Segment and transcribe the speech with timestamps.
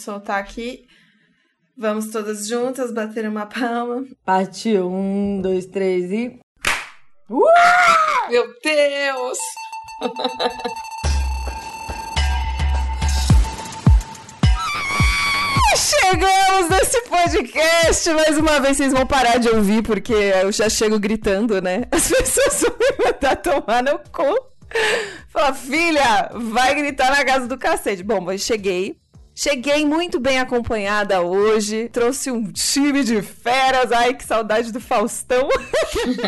[0.00, 0.86] soltar aqui.
[1.76, 4.04] Vamos todas juntas bater uma palma.
[4.24, 4.90] Partiu.
[4.90, 6.38] Um, dois, três e.
[7.28, 7.44] Uh!
[8.30, 9.38] Meu Deus!
[15.76, 18.10] Chegamos nesse podcast!
[18.10, 21.84] Mais uma vez vocês vão parar de ouvir, porque eu já chego gritando, né?
[21.90, 24.50] As pessoas vão me mandar tomar no cu.
[25.28, 28.02] Fala, filha, vai gritar na casa do cacete.
[28.02, 28.99] Bom, eu cheguei.
[29.42, 31.88] Cheguei muito bem acompanhada hoje.
[31.88, 33.90] Trouxe um time de feras.
[33.90, 35.48] Ai, que saudade do Faustão.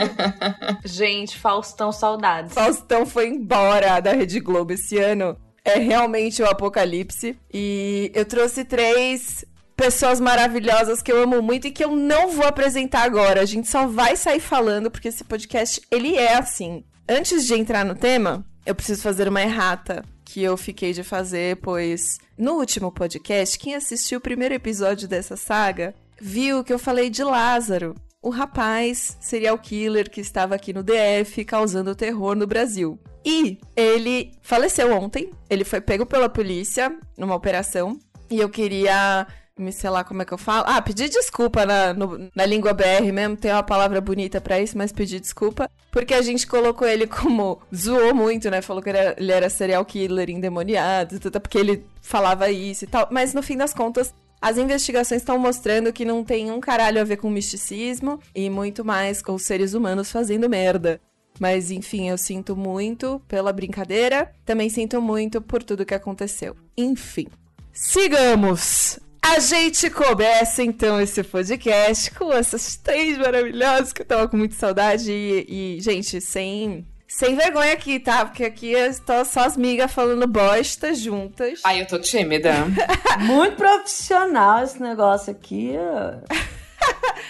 [0.83, 2.55] Gente, Faustão, saudades.
[2.55, 5.37] Faustão foi embora da Rede Globo esse ano.
[5.62, 7.37] É realmente o apocalipse.
[7.52, 9.45] E eu trouxe três
[9.77, 13.43] pessoas maravilhosas que eu amo muito e que eu não vou apresentar agora.
[13.43, 16.83] A gente só vai sair falando porque esse podcast ele é assim.
[17.07, 20.02] Antes de entrar no tema, eu preciso fazer uma errata
[20.33, 25.37] que eu fiquei de fazer, pois no último podcast, quem assistiu o primeiro episódio dessa
[25.37, 30.83] saga viu que eu falei de Lázaro, o rapaz serial killer que estava aqui no
[30.83, 32.99] DF causando terror no Brasil.
[33.23, 37.99] E ele faleceu ontem, ele foi pego pela polícia numa operação
[38.30, 39.27] e eu queria
[39.59, 40.65] me sei lá como é que eu falo.
[40.67, 44.77] Ah, pedir desculpa na, no, na língua BR mesmo, tem uma palavra bonita para isso,
[44.77, 45.71] mas pedir desculpa.
[45.91, 47.61] Porque a gente colocou ele como.
[47.75, 48.63] zoou muito, né?
[48.63, 52.87] Falou que ele era, ele era serial killer, endemoniado, tudo, porque ele falava isso e
[52.87, 53.09] tal.
[53.11, 57.05] Mas no fim das contas, as investigações estão mostrando que não tem um caralho a
[57.05, 61.01] ver com misticismo e muito mais com os seres humanos fazendo merda.
[61.39, 66.56] Mas enfim, eu sinto muito pela brincadeira, também sinto muito por tudo que aconteceu.
[66.77, 67.27] Enfim.
[67.73, 68.99] Sigamos!
[69.25, 74.54] A gente começa então esse podcast com essas três maravilhosas que eu tava com muita
[74.54, 78.25] saudade e, e gente, sem sem vergonha aqui, tá?
[78.25, 81.60] Porque aqui estou só as migas falando bosta juntas.
[81.62, 82.53] Ai, eu tô tímida.
[83.20, 85.75] Muito profissional esse negócio aqui.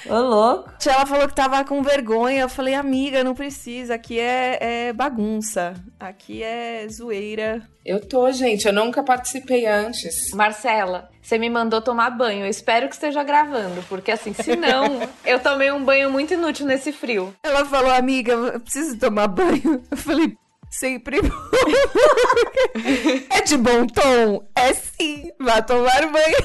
[0.07, 0.71] Ô, louco.
[0.85, 2.43] Ela falou que tava com vergonha.
[2.43, 3.95] Eu falei, amiga, não precisa.
[3.95, 5.75] Aqui é, é bagunça.
[5.99, 7.63] Aqui é zoeira.
[7.85, 8.67] Eu tô, gente.
[8.67, 10.33] Eu nunca participei antes.
[10.35, 12.45] Marcela, você me mandou tomar banho.
[12.45, 16.67] Eu espero que esteja gravando, porque assim, se não, eu tomei um banho muito inútil
[16.67, 17.35] nesse frio.
[17.43, 19.83] Ela falou, amiga, eu preciso tomar banho.
[19.91, 20.37] Eu falei,
[20.73, 21.19] sempre
[23.31, 24.45] é de bom tom?
[24.57, 26.37] É sim, vá tomar banho.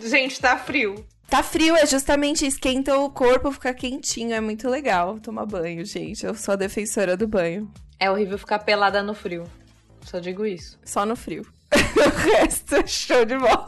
[0.00, 1.06] Gente, tá frio.
[1.28, 6.26] Tá frio, é justamente esquenta o corpo, fica quentinho, é muito legal tomar banho, gente.
[6.26, 7.70] Eu sou a defensora do banho.
[8.00, 9.44] É horrível ficar pelada no frio.
[10.02, 10.76] Só digo isso.
[10.84, 11.46] Só no frio.
[11.70, 13.64] o resto é show de bola.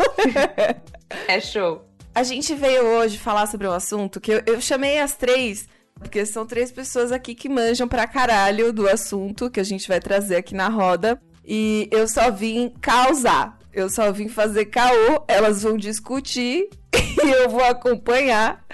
[1.29, 1.87] é show.
[2.15, 5.69] A gente veio hoje falar sobre um assunto que eu, eu chamei as três
[6.03, 10.01] porque são três pessoas aqui que manjam pra caralho do assunto que a gente vai
[10.01, 11.21] trazer aqui na roda.
[11.45, 13.59] E eu só vim causar.
[13.73, 15.25] Eu só vim fazer caô.
[15.27, 18.65] Elas vão discutir e eu vou acompanhar.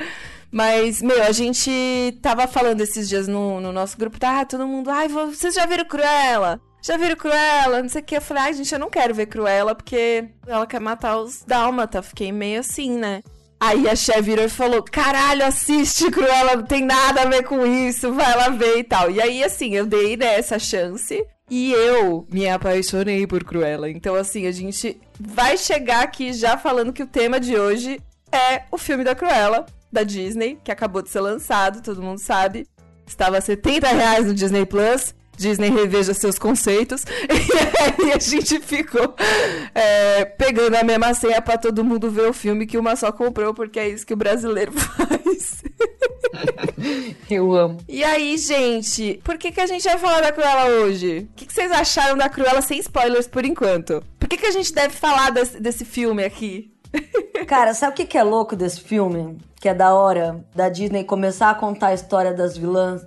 [0.51, 4.45] Mas, meu, a gente tava falando esses dias no, no nosso grupo, tá?
[4.45, 6.61] Todo mundo, ai, vocês já viram Cruella?
[6.83, 7.83] Já viram Cruella?
[7.83, 8.17] Não sei o que.
[8.17, 12.03] Eu falei, ai, gente, eu não quero ver Cruella porque ela quer matar os Dálmata.
[12.03, 13.23] Fiquei meio assim, né?
[13.61, 17.67] Aí a chefe virou e falou: caralho, assiste Cruella, não tem nada a ver com
[17.67, 19.11] isso, vai lá ver e tal.
[19.11, 21.25] E aí, assim, eu dei né, essa chance.
[21.51, 23.89] E eu me apaixonei por Cruella.
[23.89, 28.65] Então, assim, a gente vai chegar aqui já falando que o tema de hoje é
[28.71, 32.67] o filme da Cruella, da Disney, que acabou de ser lançado, todo mundo sabe.
[33.07, 35.15] Estava a 70 reais no Disney Plus.
[35.39, 37.05] Disney reveja seus conceitos.
[37.99, 39.15] E aí a gente ficou
[39.75, 43.55] é, pegando a mesma senha pra todo mundo ver o filme que uma só comprou,
[43.55, 45.63] porque é isso que o brasileiro faz.
[47.31, 47.79] Eu amo.
[47.89, 51.29] E aí, gente, por que, que a gente vai falar da Cruella hoje?
[51.31, 54.03] O que, que vocês acharam da Cruella sem spoilers por enquanto?
[54.19, 56.73] Por que, que a gente deve falar desse, desse filme aqui?
[57.47, 59.39] Cara, sabe o que, que é louco desse filme?
[59.61, 63.05] Que é da hora da Disney começar a contar a história das vilãs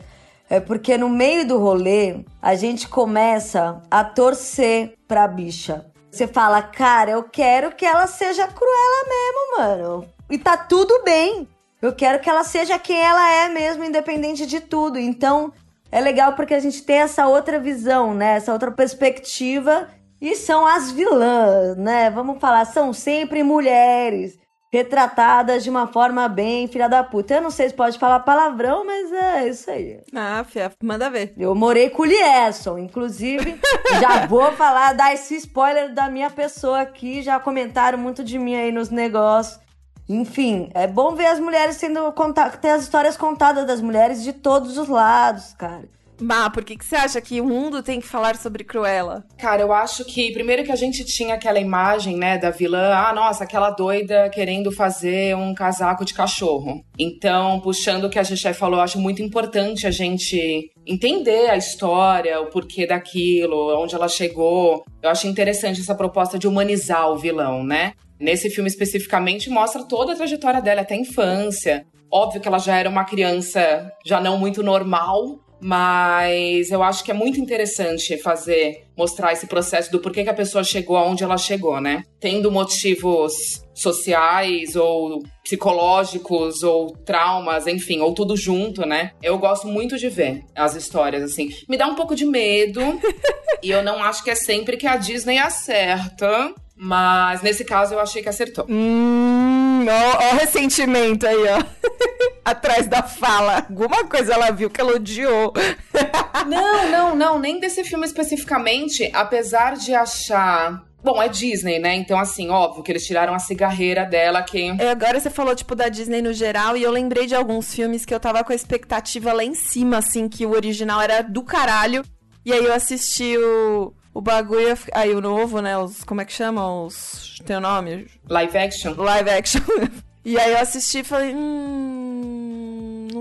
[0.52, 5.86] é porque no meio do rolê a gente começa a torcer pra bicha.
[6.12, 10.08] Você fala, cara, eu quero que ela seja cruela mesmo, mano.
[10.30, 11.48] E tá tudo bem.
[11.82, 15.00] Eu quero que ela seja quem ela é mesmo, independente de tudo.
[15.00, 15.54] Então,
[15.90, 18.36] é legal porque a gente tem essa outra visão, né?
[18.36, 19.88] Essa outra perspectiva.
[20.20, 22.10] E são as vilãs, né?
[22.10, 24.41] Vamos falar, são sempre mulheres
[24.72, 27.36] retratadas de uma forma bem filha da puta.
[27.36, 30.00] Eu não sei se pode falar palavrão, mas é isso aí.
[30.16, 31.34] Ah, fia, manda ver.
[31.38, 33.60] Eu morei com o Lierson, inclusive.
[34.00, 37.22] já vou falar, dar esse spoiler da minha pessoa aqui.
[37.22, 39.60] Já comentaram muito de mim aí nos negócios.
[40.08, 44.34] Enfim, é bom ver as mulheres sendo contadas, ter as histórias contadas das mulheres de
[44.34, 45.84] todos os lados, cara.
[46.22, 49.26] Má, por que, que você acha que o mundo tem que falar sobre Cruella?
[49.38, 53.12] Cara, eu acho que primeiro que a gente tinha aquela imagem, né, da vilã, ah,
[53.12, 56.86] nossa, aquela doida querendo fazer um casaco de cachorro.
[56.98, 61.58] Então, puxando o que a Xexé falou, eu acho muito importante a gente entender a
[61.58, 64.84] história, o porquê daquilo, onde ela chegou.
[65.02, 67.94] Eu acho interessante essa proposta de humanizar o vilão, né?
[68.20, 71.88] Nesse filme especificamente mostra toda a trajetória dela até a infância.
[72.12, 77.12] Óbvio que ela já era uma criança já não muito normal, mas eu acho que
[77.12, 81.38] é muito interessante fazer, mostrar esse processo do porquê que a pessoa chegou aonde ela
[81.38, 82.04] chegou, né?
[82.20, 89.12] Tendo motivos sociais ou psicológicos ou traumas, enfim, ou tudo junto, né?
[89.22, 91.50] Eu gosto muito de ver as histórias assim.
[91.70, 92.82] Me dá um pouco de medo
[93.62, 98.00] e eu não acho que é sempre que a Disney acerta, mas nesse caso eu
[98.00, 98.66] achei que acertou.
[98.68, 101.64] Hum, ó, ó o ressentimento aí, ó.
[102.44, 103.68] Atrás da fala.
[103.70, 105.54] Alguma coisa ela viu que ela odiou.
[106.48, 107.40] não, não, não.
[107.40, 109.12] Nem desse filme especificamente.
[109.14, 111.96] Apesar de achar Bom, é Disney, né?
[111.96, 114.70] Então, assim, óbvio que eles tiraram a cigarreira dela, que.
[114.80, 118.06] É, agora você falou, tipo, da Disney no geral, e eu lembrei de alguns filmes
[118.06, 121.44] que eu tava com a expectativa lá em cima, assim, que o original era do
[121.44, 122.04] caralho.
[122.44, 124.78] E aí eu assisti o, o bagulho.
[124.94, 125.78] Aí o novo, né?
[125.78, 126.04] Os.
[126.04, 126.84] Como é que chama?
[126.84, 127.40] Os.
[127.46, 128.08] Tem o nome?
[128.30, 128.94] Live action.
[128.98, 129.62] Live action.
[130.24, 131.34] e aí eu assisti e falei.
[131.36, 132.22] Hum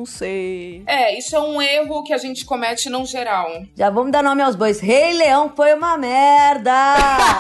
[0.00, 0.82] não sei.
[0.87, 3.48] É, isso é um erro que a gente comete no geral.
[3.76, 4.81] Já vamos dar nome aos bois.
[4.81, 6.72] Rei Leão foi uma merda!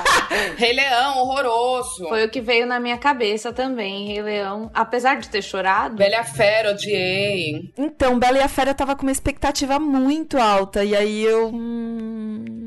[0.58, 2.06] Rei Leão, horroroso.
[2.08, 4.70] Foi o que veio na minha cabeça também, Rei Leão.
[4.74, 5.96] Apesar de ter chorado.
[5.96, 7.72] Bela e a Fera, odiei.
[7.78, 10.84] Então, Bela e a Fera tava com uma expectativa muito alta.
[10.84, 11.48] E aí eu.
[11.48, 12.59] Hum...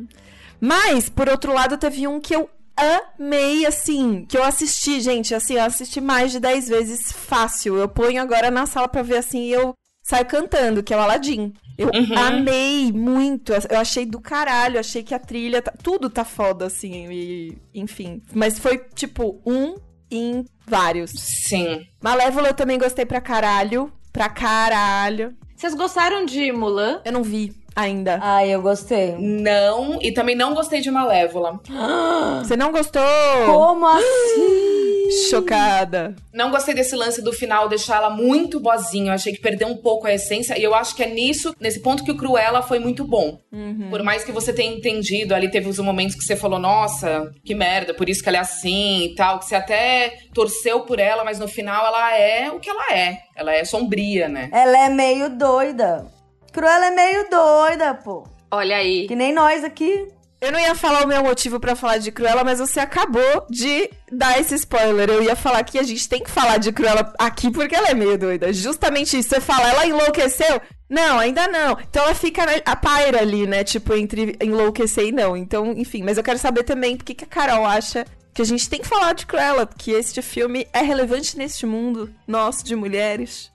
[0.66, 5.56] Mas, por outro lado, teve um que eu amei, assim, que eu assisti, gente, assim,
[5.56, 7.76] eu assisti mais de 10 vezes fácil.
[7.76, 11.02] Eu ponho agora na sala pra ver, assim, e eu saio cantando, que é o
[11.02, 11.54] Aladdin.
[11.78, 12.18] Eu uhum.
[12.18, 17.12] amei muito, eu achei do caralho, achei que a trilha, tá, tudo tá foda, assim,
[17.12, 18.22] e, enfim.
[18.34, 19.76] Mas foi, tipo, um
[20.10, 21.12] em vários.
[21.12, 21.86] Sim.
[22.02, 25.36] Malévola eu também gostei pra caralho, pra caralho.
[25.58, 27.02] Vocês gostaram de Mulan?
[27.04, 28.20] Eu não vi ainda.
[28.22, 29.16] Ai, eu gostei.
[29.18, 31.60] Não, e também não gostei de Malévola.
[32.44, 33.02] Você não gostou?
[33.46, 34.74] Como assim?
[35.30, 36.16] Chocada.
[36.34, 39.12] Não gostei desse lance do final deixar ela muito boazinha.
[39.12, 40.58] Eu achei que perdeu um pouco a essência.
[40.58, 43.40] E eu acho que é nisso, nesse ponto que o Cruella foi muito bom.
[43.52, 43.90] Uhum.
[43.90, 47.54] Por mais que você tenha entendido, ali teve os momentos que você falou, nossa, que
[47.54, 49.40] merda, por isso que ela é assim e tal.
[49.40, 53.20] Que você até torceu por ela, mas no final ela é o que ela é.
[53.36, 54.50] Ela é sombria, né?
[54.52, 56.08] Ela é meio doida.
[56.54, 58.28] Cruella é meio doida, pô.
[58.52, 59.08] Olha aí.
[59.08, 60.08] Que nem nós aqui.
[60.40, 63.90] Eu não ia falar o meu motivo para falar de Cruella, mas você acabou de
[64.12, 65.10] dar esse spoiler.
[65.10, 67.96] Eu ia falar que a gente tem que falar de Cruella aqui porque ela é
[67.96, 68.54] meio doida.
[68.54, 69.30] Justamente isso.
[69.30, 70.62] Você fala, ela enlouqueceu?
[70.88, 71.72] Não, ainda não.
[71.90, 73.64] Então ela fica a paira ali, né?
[73.64, 75.36] Tipo, entre enlouquecer e não.
[75.36, 76.04] Então, enfim.
[76.04, 78.88] Mas eu quero saber também por que a Carol acha que a gente tem que
[78.88, 83.52] falar de Cruella, porque este filme é relevante neste mundo nosso de mulheres.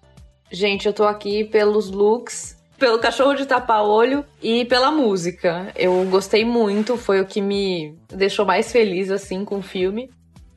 [0.50, 5.72] Gente, eu tô aqui pelos looks pelo cachorro de tapa-olho e pela música.
[5.76, 10.10] Eu gostei muito, foi o que me deixou mais feliz assim com o filme.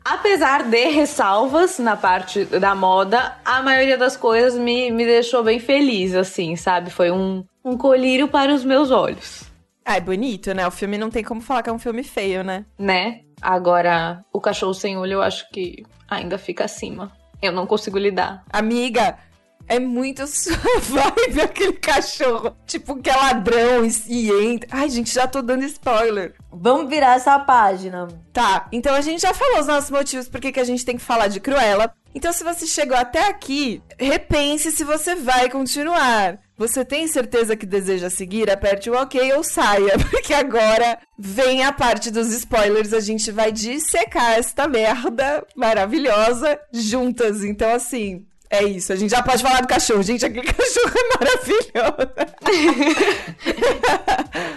[0.04, 5.60] Apesar de ressalvas na parte da moda, a maioria das coisas me, me deixou bem
[5.60, 6.90] feliz, assim, sabe?
[6.90, 9.44] Foi um, um colírio para os meus olhos.
[9.86, 10.66] Ah, é bonito, né?
[10.68, 12.66] O filme não tem como falar que é um filme feio, né?
[12.80, 13.22] Né?
[13.42, 17.12] Agora, o cachorro sem olho eu acho que ainda fica acima.
[17.42, 18.44] Eu não consigo lidar.
[18.52, 19.18] Amiga,
[19.68, 22.56] é muito sua vibe aquele cachorro.
[22.66, 24.70] Tipo, que é ladrão e, e entra.
[24.72, 26.36] Ai, gente, já tô dando spoiler.
[26.52, 28.08] Vamos virar essa página.
[28.34, 31.04] Tá, então a gente já falou os nossos motivos por que a gente tem que
[31.04, 31.94] falar de Cruella.
[32.14, 36.40] Então, se você chegou até aqui, repense se você vai continuar.
[36.58, 38.52] Você tem certeza que deseja seguir?
[38.52, 42.94] Aperte o ok ou saia, porque agora vem a parte dos spoilers.
[42.94, 47.44] A gente vai dissecar esta merda maravilhosa juntas.
[47.44, 50.04] Então, assim, é isso, a gente já pode falar do cachorro.
[50.04, 52.12] Gente, aquele cachorro é maravilhoso.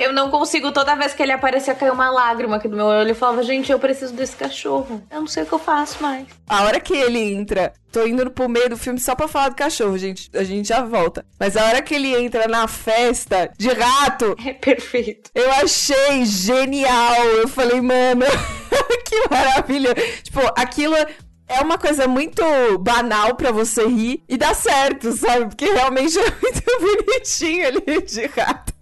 [0.00, 3.10] eu não consigo, toda vez que ele aparecia, cair uma lágrima aqui do meu olho.
[3.10, 5.00] Eu falava, gente, eu preciso desse cachorro.
[5.10, 6.26] Eu não sei o que eu faço mais.
[6.48, 9.54] A hora que ele entra, tô indo pro meio do filme só pra falar do
[9.54, 10.28] cachorro, gente.
[10.34, 11.24] A gente já volta.
[11.38, 14.36] Mas a hora que ele entra na festa de rato.
[14.44, 15.30] É perfeito.
[15.32, 17.24] Eu achei genial.
[17.36, 18.26] Eu falei, mano,
[19.06, 19.94] que maravilha.
[20.22, 20.96] Tipo, aquilo
[21.48, 22.42] é uma coisa muito
[22.78, 25.46] banal para você rir e dá certo, sabe?
[25.46, 28.72] Porque realmente é muito bonitinho ali de rato.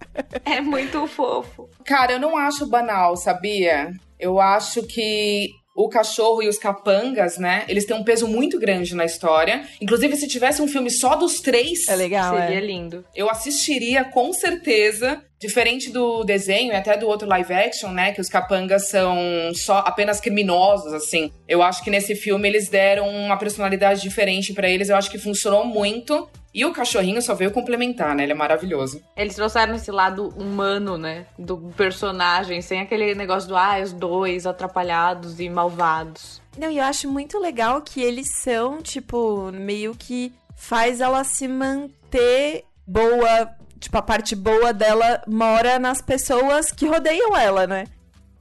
[0.45, 1.69] É muito fofo.
[1.85, 3.91] Cara, eu não acho banal, sabia?
[4.19, 7.65] Eu acho que o cachorro e os capangas, né?
[7.67, 9.67] Eles têm um peso muito grande na história.
[9.81, 12.61] Inclusive, se tivesse um filme só dos três, É legal, Seria é.
[12.61, 13.03] lindo.
[13.15, 15.21] eu assistiria com certeza.
[15.39, 18.13] Diferente do desenho e até do outro live action, né?
[18.13, 19.17] Que os capangas são
[19.53, 21.31] só apenas criminosos, assim.
[21.49, 24.87] Eu acho que nesse filme eles deram uma personalidade diferente pra eles.
[24.87, 26.29] Eu acho que funcionou muito.
[26.53, 28.23] E o cachorrinho só veio complementar, né?
[28.23, 29.01] Ele é maravilhoso.
[29.17, 31.25] Eles trouxeram esse lado humano, né?
[31.37, 36.41] Do personagem, sem aquele negócio do, ah, os dois atrapalhados e malvados.
[36.57, 41.47] Não, e eu acho muito legal que eles são, tipo, meio que faz ela se
[41.47, 43.49] manter boa.
[43.79, 47.85] Tipo, a parte boa dela mora nas pessoas que rodeiam ela, né?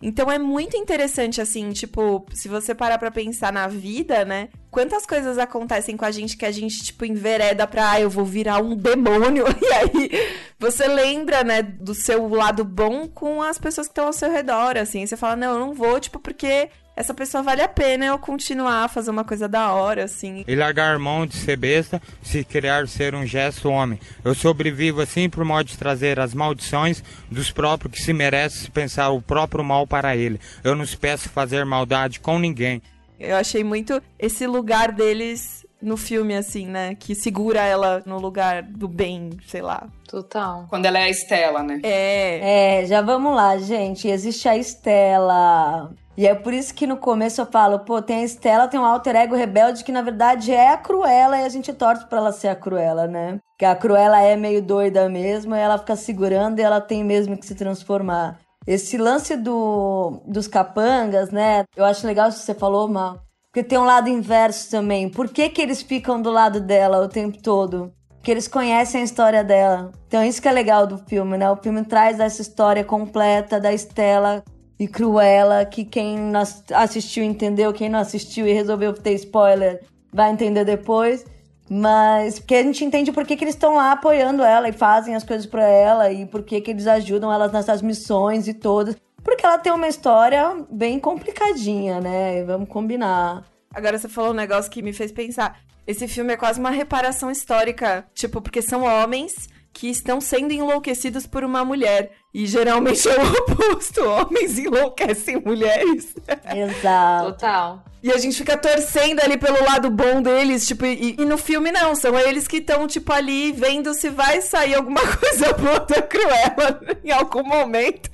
[0.02, 4.48] Então é muito interessante, assim, tipo, se você parar pra pensar na vida, né?
[4.68, 8.24] Quantas coisas acontecem com a gente que a gente, tipo, envereda pra, ah, eu vou
[8.24, 9.44] virar um demônio.
[9.62, 10.10] E aí
[10.58, 14.76] você lembra, né, do seu lado bom com as pessoas que estão ao seu redor,
[14.76, 15.06] assim.
[15.06, 18.84] Você fala, não, eu não vou, tipo, porque essa pessoa vale a pena eu continuar
[18.84, 20.44] a fazer uma coisa da hora, assim.
[20.46, 23.98] E largar mão de ser besta, se criar ser um gesto homem.
[24.24, 29.10] Eu sobrevivo assim por modo de trazer as maldições dos próprios que se merecem pensar
[29.10, 30.38] o próprio mal para ele.
[30.62, 32.82] Eu não peço fazer maldade com ninguém.
[33.18, 36.94] Eu achei muito esse lugar deles no filme, assim, né?
[36.94, 39.88] Que segura ela no lugar do bem, sei lá.
[40.08, 40.66] Total.
[40.68, 41.80] Quando ela é a Estela, né?
[41.82, 42.82] É.
[42.82, 44.08] É, já vamos lá, gente.
[44.08, 45.92] Existe a Estela.
[46.16, 48.84] E é por isso que no começo eu falo, pô, tem a Estela, tem um
[48.84, 52.32] alter ego rebelde que na verdade é a Cruella e a gente torce pra ela
[52.32, 53.38] ser a Cruella, né?
[53.58, 57.36] Que a Cruella é meio doida mesmo, e ela fica segurando e ela tem mesmo
[57.36, 58.38] que se transformar.
[58.66, 61.64] Esse lance do, dos capangas, né?
[61.74, 63.18] Eu acho legal isso que você falou, Mal.
[63.52, 65.10] Porque tem um lado inverso também.
[65.10, 67.92] Por que, que eles ficam do lado dela o tempo todo?
[68.16, 69.92] Porque eles conhecem a história dela.
[70.08, 71.50] Então isso que é legal do filme, né?
[71.50, 74.42] O filme traz essa história completa da Estela
[74.78, 76.32] e Cruella, que quem
[76.74, 81.26] assistiu entendeu, quem não assistiu e resolveu ter spoiler vai entender depois.
[81.68, 85.14] Mas porque a gente entende por que, que eles estão lá apoiando ela e fazem
[85.14, 88.96] as coisas pra ela e por que, que eles ajudam elas nessas missões e todas.
[89.22, 92.44] Porque ela tem uma história bem complicadinha, né?
[92.44, 93.44] Vamos combinar.
[93.72, 95.60] Agora você falou um negócio que me fez pensar.
[95.86, 98.04] Esse filme é quase uma reparação histórica.
[98.14, 102.12] Tipo, porque são homens que estão sendo enlouquecidos por uma mulher.
[102.34, 104.02] E geralmente é o oposto.
[104.04, 106.14] Homens enlouquecem mulheres.
[106.54, 107.32] Exato.
[107.32, 107.84] Total.
[108.02, 111.70] E a gente fica torcendo ali pelo lado bom deles, tipo, e, e no filme
[111.70, 116.02] não, são eles que estão, tipo, ali vendo se vai sair alguma coisa boa da
[116.02, 118.10] Cruella em algum momento.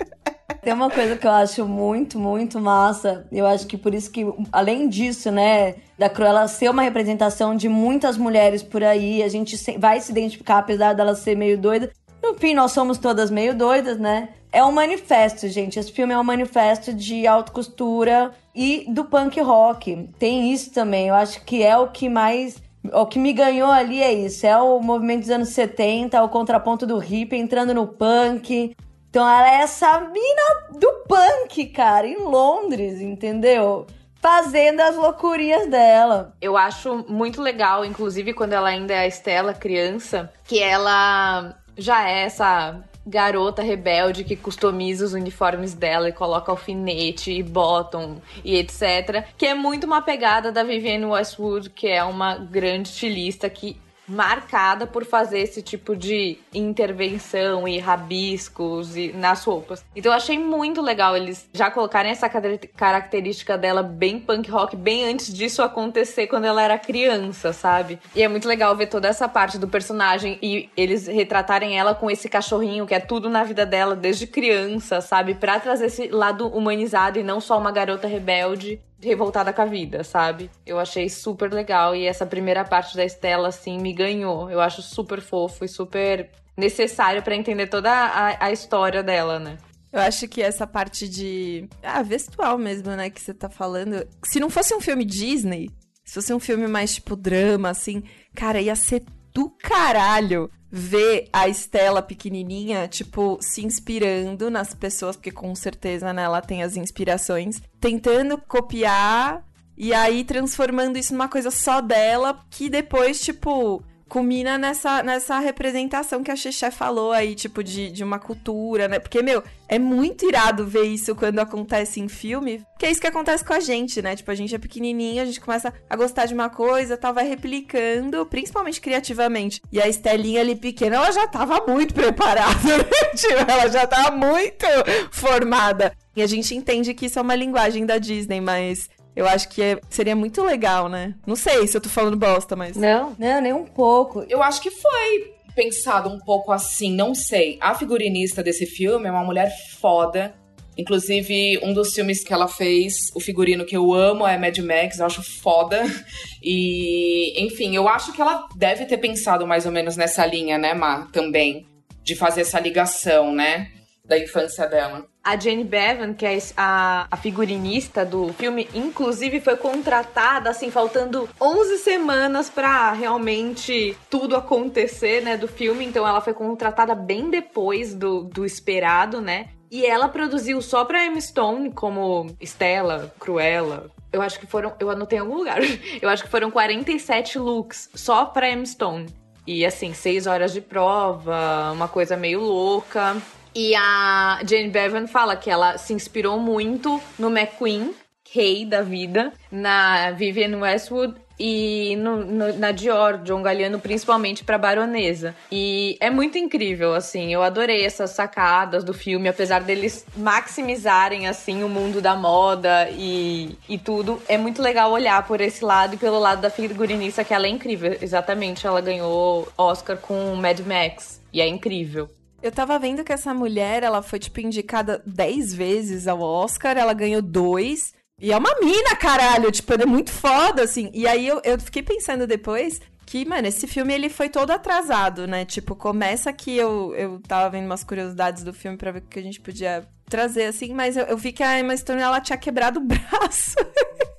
[0.69, 3.25] Tem uma coisa que eu acho muito, muito massa.
[3.31, 7.67] Eu acho que por isso que, além disso, né, da Cruella ser uma representação de
[7.67, 11.91] muitas mulheres por aí, a gente vai se identificar, apesar dela ser meio doida.
[12.21, 14.29] No fim, nós somos todas meio doidas, né?
[14.51, 15.79] É um manifesto, gente.
[15.79, 20.07] Esse filme é um manifesto de autocostura e do punk rock.
[20.19, 21.07] Tem isso também.
[21.07, 22.61] Eu acho que é o que mais.
[22.93, 24.45] O que me ganhou ali é isso.
[24.45, 28.75] É o movimento dos anos 70, o contraponto do hip entrando no punk.
[29.09, 33.87] Então ela é essa mina do punk, cara, em Londres, entendeu?
[34.21, 36.35] Fazendo as loucurias dela.
[36.39, 42.07] Eu acho muito legal, inclusive quando ela ainda é a Estela criança, que ela já
[42.07, 48.55] é essa garota rebelde que customiza os uniformes dela e coloca alfinete e bottom e
[48.57, 49.25] etc.
[49.35, 54.87] Que é muito uma pegada da Vivienne Westwood, que é uma grande estilista que marcada
[54.87, 59.85] por fazer esse tipo de intervenção e rabiscos e nas roupas.
[59.95, 62.41] Então eu achei muito legal eles já colocarem essa car-
[62.75, 67.99] característica dela bem punk rock bem antes disso acontecer quando ela era criança, sabe?
[68.15, 72.09] E é muito legal ver toda essa parte do personagem e eles retratarem ela com
[72.09, 75.35] esse cachorrinho que é tudo na vida dela desde criança, sabe?
[75.35, 80.03] Pra trazer esse lado humanizado e não só uma garota rebelde revoltada com a vida,
[80.03, 80.49] sabe?
[80.65, 84.49] Eu achei super legal e essa primeira parte da Estela, assim, me ganhou.
[84.49, 89.57] Eu acho super fofo e super necessário pra entender toda a, a história dela, né?
[89.91, 91.67] Eu acho que essa parte de.
[91.81, 93.09] Ah, vestual mesmo, né?
[93.09, 94.07] Que você tá falando.
[94.23, 95.69] Se não fosse um filme Disney,
[96.05, 98.03] se fosse um filme mais tipo drama, assim,
[98.35, 99.03] cara, ia ser
[99.33, 106.23] do caralho ver a Estela pequenininha, tipo, se inspirando nas pessoas, porque com certeza, né,
[106.23, 109.43] ela tem as inspirações, tentando copiar
[109.75, 116.23] e aí transformando isso numa coisa só dela, que depois, tipo, culmina nessa, nessa representação
[116.23, 118.99] que a Xexé falou aí, tipo, de, de uma cultura, né?
[118.99, 123.07] Porque, meu, é muito irado ver isso quando acontece em filme, que é isso que
[123.07, 124.15] acontece com a gente, né?
[124.15, 127.27] Tipo, a gente é pequenininho, a gente começa a gostar de uma coisa, tal, vai
[127.27, 129.61] replicando, principalmente criativamente.
[129.71, 132.83] E a Estelinha ali pequena, ela já tava muito preparada, né?
[133.15, 134.65] Tipo, ela já tava muito
[135.11, 135.95] formada.
[136.15, 138.89] E a gente entende que isso é uma linguagem da Disney, mas
[139.19, 141.13] Eu acho que é, seria muito legal, né?
[141.27, 142.77] Não sei se eu tô falando bosta, mas.
[142.77, 143.13] Não.
[143.19, 144.25] Não, nem um pouco.
[144.29, 147.57] Eu acho que foi pensado um pouco assim, não sei.
[147.59, 150.33] A figurinista desse filme é uma mulher foda.
[150.77, 154.99] Inclusive, um dos filmes que ela fez, o figurino que eu amo é Mad Max,
[154.99, 155.83] eu acho foda.
[156.41, 160.73] E, enfim, eu acho que ela deve ter pensado mais ou menos nessa linha, né,
[160.73, 161.09] Má?
[161.11, 161.67] Também.
[162.01, 163.69] De fazer essa ligação, né?
[164.09, 165.05] Da infância dela.
[165.23, 171.29] A Jane Bevan, que é a, a figurinista do filme, inclusive foi contratada, assim, faltando
[171.39, 175.85] 11 semanas para realmente tudo acontecer, né, do filme.
[175.85, 179.49] Então ela foi contratada bem depois do, do esperado, né?
[179.69, 183.91] E ela produziu só pra Emma Stone, como Stella, Cruella.
[184.11, 184.73] Eu acho que foram.
[184.79, 185.59] Eu anotei em algum lugar.
[186.01, 189.05] Eu acho que foram 47 looks só pra Emma Stone.
[189.45, 193.15] E assim, seis horas de prova, uma coisa meio louca.
[193.61, 197.93] E a Jane Bevan fala que ela se inspirou muito no McQueen,
[198.31, 204.57] rei da vida, na Vivienne Westwood e no, no, na Dior, John Galliano, principalmente pra
[204.57, 205.35] baronesa.
[205.51, 211.61] E é muito incrível, assim, eu adorei essas sacadas do filme, apesar deles maximizarem, assim,
[211.61, 214.21] o mundo da moda e, e tudo.
[214.29, 217.49] É muito legal olhar por esse lado e pelo lado da figurinista, que ela é
[217.49, 217.97] incrível.
[218.01, 222.09] Exatamente, ela ganhou Oscar com Mad Max, e é incrível.
[222.41, 226.93] Eu tava vendo que essa mulher, ela foi, tipo, indicada 10 vezes ao Oscar, ela
[226.93, 227.93] ganhou dois.
[228.21, 230.89] E é uma mina, caralho, tipo, é muito foda, assim.
[230.93, 235.25] E aí eu, eu fiquei pensando depois que, mano, esse filme ele foi todo atrasado,
[235.25, 235.43] né?
[235.43, 239.19] Tipo, começa que eu, eu tava vendo umas curiosidades do filme para ver o que
[239.19, 242.37] a gente podia trazer, assim, mas eu, eu vi que a Emma Stone, ela tinha
[242.37, 243.55] quebrado o braço.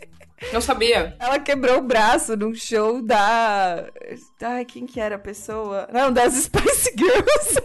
[0.53, 1.15] Não sabia.
[1.19, 3.87] Ela quebrou o braço num show da.
[4.43, 5.87] Ai, quem que era a pessoa?
[5.93, 7.61] Não, das Spice Girls.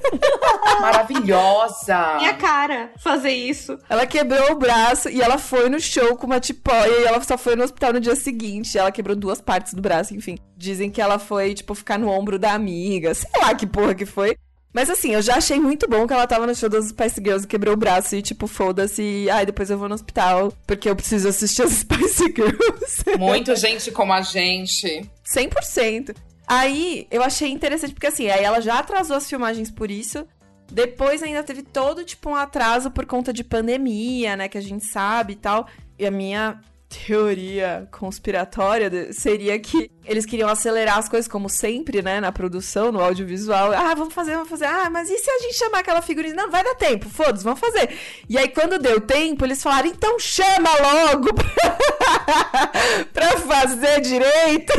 [0.82, 2.17] Maravilhosa!
[2.17, 3.77] Minha cara fazer isso.
[3.89, 7.38] Ela quebrou o braço e ela foi no show com uma tipóia e ela só
[7.38, 8.77] foi no hospital no dia seguinte.
[8.77, 10.38] Ela quebrou duas partes do braço, enfim.
[10.58, 13.13] Dizem que ela foi, tipo, ficar no ombro da amiga.
[13.13, 14.38] Sei lá que porra que foi.
[14.75, 17.46] Mas assim, eu já achei muito bom que ela tava no show das Spice Girls
[17.46, 19.25] e quebrou o braço e, tipo, foda-se.
[19.29, 23.17] Ai, depois eu vou no hospital porque eu preciso assistir as Spice Girls.
[23.17, 25.10] Muito gente como a gente.
[25.25, 26.13] 100%.
[26.46, 30.27] Aí eu achei interessante porque assim, aí ela já atrasou as filmagens por isso.
[30.70, 34.85] Depois ainda teve todo tipo um atraso por conta de pandemia, né, que a gente
[34.85, 35.68] sabe e tal.
[35.98, 36.59] E a minha
[37.05, 42.20] teoria conspiratória seria que eles queriam acelerar as coisas, como sempre, né?
[42.20, 43.74] Na produção, no audiovisual.
[43.74, 44.66] Ah, vamos fazer, vamos fazer.
[44.66, 46.36] Ah, mas e se a gente chamar aquela figurinha?
[46.36, 47.90] Não, vai dar tempo, foda-se, vamos fazer.
[48.29, 51.29] E aí, quando deu tempo, eles falaram, então chama logo
[53.14, 54.74] pra fazer direito.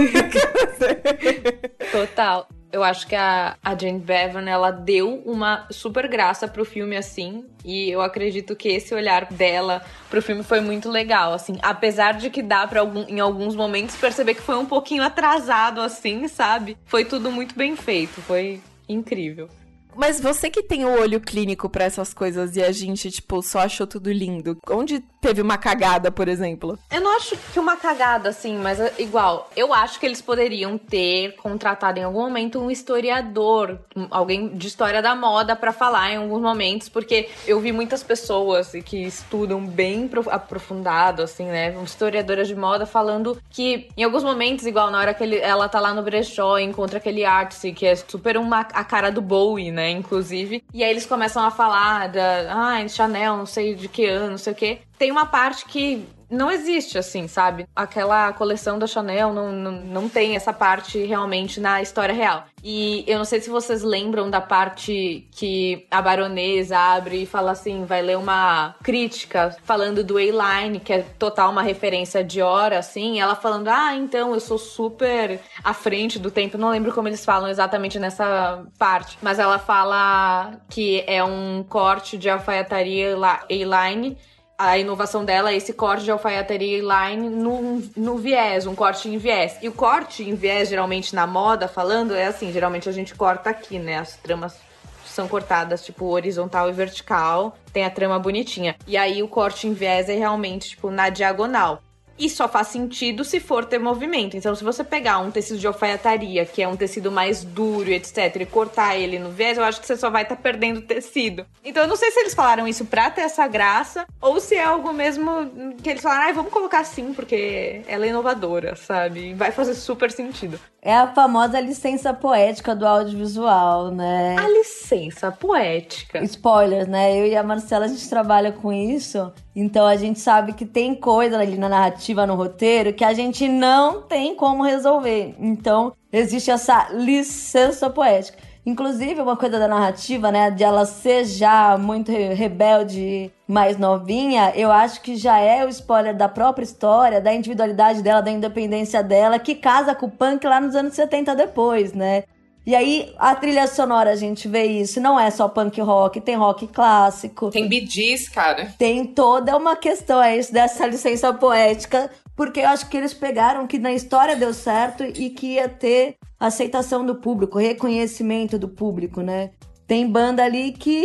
[1.90, 2.48] Total.
[2.76, 7.46] Eu acho que a, a Jane Bevan, ela deu uma super graça pro filme, assim.
[7.64, 11.56] E eu acredito que esse olhar dela pro filme foi muito legal, assim.
[11.62, 15.80] Apesar de que dá pra algum, em alguns momentos perceber que foi um pouquinho atrasado,
[15.80, 16.76] assim, sabe?
[16.84, 18.20] Foi tudo muito bem feito.
[18.20, 19.48] Foi incrível.
[19.96, 23.60] Mas você que tem o olho clínico para essas coisas e a gente, tipo, só
[23.60, 24.58] achou tudo lindo.
[24.68, 26.78] Onde teve uma cagada, por exemplo?
[26.88, 30.78] Eu não acho que uma cagada, assim, mas é igual, eu acho que eles poderiam
[30.78, 33.76] ter contratado em algum momento um historiador,
[34.08, 38.70] alguém de história da moda para falar em alguns momentos, porque eu vi muitas pessoas
[38.84, 41.74] que estudam bem aprofundado, assim, né?
[41.82, 45.80] Historiadoras de moda falando que em alguns momentos, igual na hora que ele, ela tá
[45.80, 49.72] lá no brechó e encontra aquele artist que é super uma, a cara do Bowie,
[49.72, 49.90] né?
[49.90, 50.62] Inclusive.
[50.72, 54.38] E aí eles começam a falar da ah, Chanel, não sei de que ano, não
[54.38, 54.78] sei o quê.
[54.98, 57.68] Tem uma parte que não existe, assim, sabe?
[57.74, 62.44] Aquela coleção da Chanel não, não, não tem essa parte realmente na história real.
[62.64, 67.52] E eu não sei se vocês lembram da parte que a baronesa abre e fala
[67.52, 72.80] assim, vai ler uma crítica falando do A-Line, que é total uma referência de hora,
[72.80, 76.58] assim, ela falando, ah, então eu sou super à frente do tempo.
[76.58, 82.18] não lembro como eles falam exatamente nessa parte, mas ela fala que é um corte
[82.18, 83.16] de alfaiataria
[83.48, 84.18] A-Line
[84.58, 89.18] a inovação dela é esse corte de alfaiataria line no, no viés, um corte em
[89.18, 89.56] viés.
[89.60, 93.50] E o corte em viés, geralmente na moda falando, é assim: geralmente a gente corta
[93.50, 93.98] aqui, né?
[93.98, 94.58] As tramas
[95.04, 97.56] são cortadas, tipo, horizontal e vertical.
[97.72, 98.76] Tem a trama bonitinha.
[98.86, 101.82] E aí o corte em viés é realmente, tipo, na diagonal.
[102.18, 104.36] E só faz sentido se for ter movimento.
[104.36, 108.36] Então, se você pegar um tecido de alfaiataria, que é um tecido mais duro, etc.,
[108.40, 111.46] e cortar ele no viés, eu acho que você só vai estar tá perdendo tecido.
[111.64, 114.64] Então, eu não sei se eles falaram isso pra ter essa graça, ou se é
[114.64, 119.34] algo mesmo que eles falaram, ah, vamos colocar assim, porque ela é inovadora, sabe?
[119.34, 120.58] Vai fazer super sentido.
[120.86, 124.36] É a famosa licença poética do audiovisual, né?
[124.38, 126.22] A licença poética.
[126.22, 127.12] Spoilers, né?
[127.18, 129.32] Eu e a Marcela, a gente trabalha com isso.
[129.56, 133.48] Então a gente sabe que tem coisa ali na narrativa, no roteiro, que a gente
[133.48, 135.34] não tem como resolver.
[135.40, 138.38] Então existe essa licença poética.
[138.66, 144.72] Inclusive, uma coisa da narrativa, né, de ela ser já muito rebelde, mais novinha, eu
[144.72, 149.38] acho que já é o spoiler da própria história, da individualidade dela, da independência dela,
[149.38, 152.24] que casa com o punk lá nos anos 70 depois, né?
[152.66, 155.00] E aí, a trilha sonora, a gente vê isso.
[155.00, 157.48] Não é só punk rock, tem rock clássico.
[157.50, 158.74] Tem bidis, cara.
[158.76, 162.10] Tem toda uma questão é isso, dessa licença poética.
[162.36, 166.16] Porque eu acho que eles pegaram que na história deu certo e que ia ter
[166.38, 169.50] aceitação do público, reconhecimento do público, né?
[169.86, 171.02] Tem banda ali que.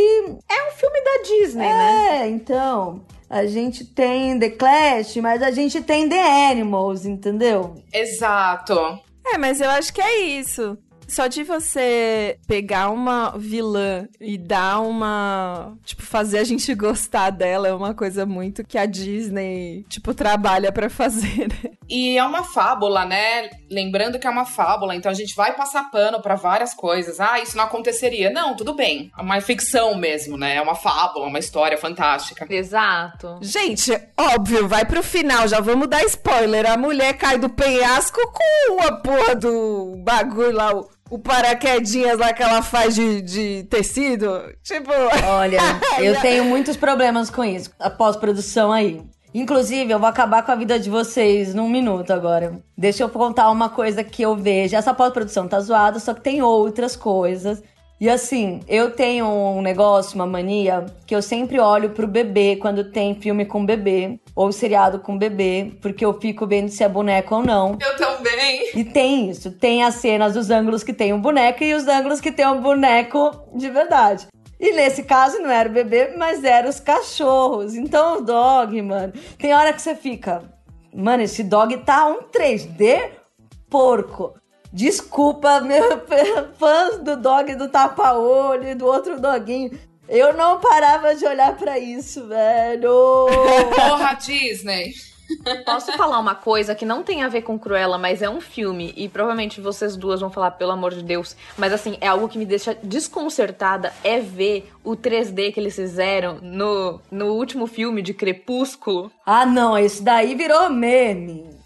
[0.49, 2.17] É um filme da Disney, é, né?
[2.23, 3.01] É, então.
[3.29, 7.75] A gente tem The Clash, mas a gente tem The Animals, entendeu?
[7.93, 8.99] Exato.
[9.25, 10.77] É, mas eu acho que é isso.
[11.11, 15.77] Só de você pegar uma vilã e dar uma.
[15.83, 20.71] Tipo, fazer a gente gostar dela é uma coisa muito que a Disney, tipo, trabalha
[20.71, 21.71] para fazer, né?
[21.89, 23.49] E é uma fábula, né?
[23.69, 27.19] Lembrando que é uma fábula, então a gente vai passar pano para várias coisas.
[27.19, 28.29] Ah, isso não aconteceria.
[28.29, 29.11] Não, tudo bem.
[29.17, 30.55] É uma ficção mesmo, né?
[30.55, 32.47] É uma fábula, uma história fantástica.
[32.49, 33.37] Exato.
[33.41, 36.71] Gente, óbvio, vai pro final, já vamos dar spoiler.
[36.71, 42.31] A mulher cai do penhasco com a porra do bagulho lá, o o paraquedinhas lá
[42.31, 44.41] que ela faz de, de tecido.
[44.63, 44.89] Tipo.
[45.27, 45.59] Olha,
[45.99, 47.69] eu tenho muitos problemas com isso.
[47.77, 49.01] A pós-produção aí.
[49.33, 52.59] Inclusive, eu vou acabar com a vida de vocês num minuto agora.
[52.77, 54.75] Deixa eu contar uma coisa que eu vejo.
[54.75, 57.61] Essa pós-produção tá zoada, só que tem outras coisas
[58.01, 62.91] e assim, eu tenho um negócio, uma mania, que eu sempre olho pro bebê quando
[62.91, 67.35] tem filme com bebê, ou seriado com bebê, porque eu fico vendo se é boneco
[67.35, 67.77] ou não.
[67.79, 68.71] Eu também.
[68.73, 72.19] E tem isso, tem as cenas dos ângulos que tem um boneco e os ângulos
[72.19, 74.25] que tem um boneco de verdade.
[74.59, 77.75] E nesse caso não era o bebê, mas eram os cachorros.
[77.75, 80.41] Então o dog, mano, tem hora que você fica,
[80.91, 83.11] mano, esse dog tá um 3D
[83.69, 84.40] porco.
[84.71, 86.01] Desculpa, meu
[86.57, 89.77] fãs do dog do tapa-olho e do outro doguinho.
[90.07, 93.27] Eu não parava de olhar para isso, velho.
[93.73, 94.93] Porra, Disney.
[95.65, 98.93] Posso falar uma coisa que não tem a ver com Cruella, mas é um filme
[98.97, 102.37] e provavelmente vocês duas vão falar pelo amor de Deus, mas assim, é algo que
[102.37, 108.13] me deixa desconcertada é ver o 3D que eles fizeram no, no último filme de
[108.13, 109.11] Crepúsculo.
[109.25, 111.60] Ah, não, esse daí virou meme.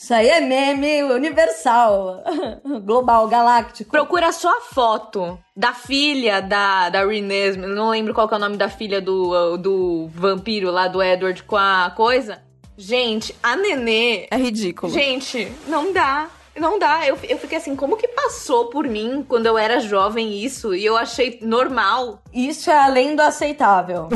[0.00, 2.24] Isso aí é meme universal,
[2.86, 3.90] global, galáctico.
[3.90, 8.56] Procura só a foto da filha da, da Renée, não lembro qual é o nome
[8.56, 12.40] da filha do, do vampiro lá, do Edward com a coisa.
[12.78, 14.26] Gente, a Nenê...
[14.30, 14.90] É ridículo.
[14.90, 16.30] Gente, não dá.
[16.56, 17.06] Não dá.
[17.06, 20.74] Eu, eu fiquei assim, como que passou por mim quando eu era jovem isso?
[20.74, 22.22] E eu achei normal.
[22.32, 24.08] Isso é além do aceitável.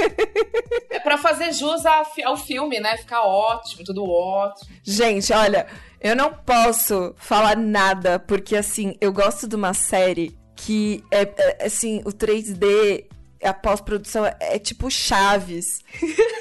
[0.90, 1.84] é para fazer jus
[2.24, 2.96] ao filme, né?
[2.96, 4.70] Ficar ótimo, tudo ótimo.
[4.82, 5.66] Gente, olha,
[6.00, 11.66] eu não posso falar nada, porque assim, eu gosto de uma série que é, é
[11.66, 13.06] assim, o 3D
[13.42, 15.80] a pós-produção é, é, tipo Chaves.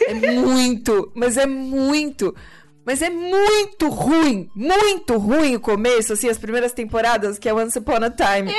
[0.08, 2.36] É muito, mas é muito.
[2.86, 7.78] Mas é muito ruim, muito ruim o começo, assim, as primeiras temporadas, que é Once
[7.78, 8.52] Upon a Time.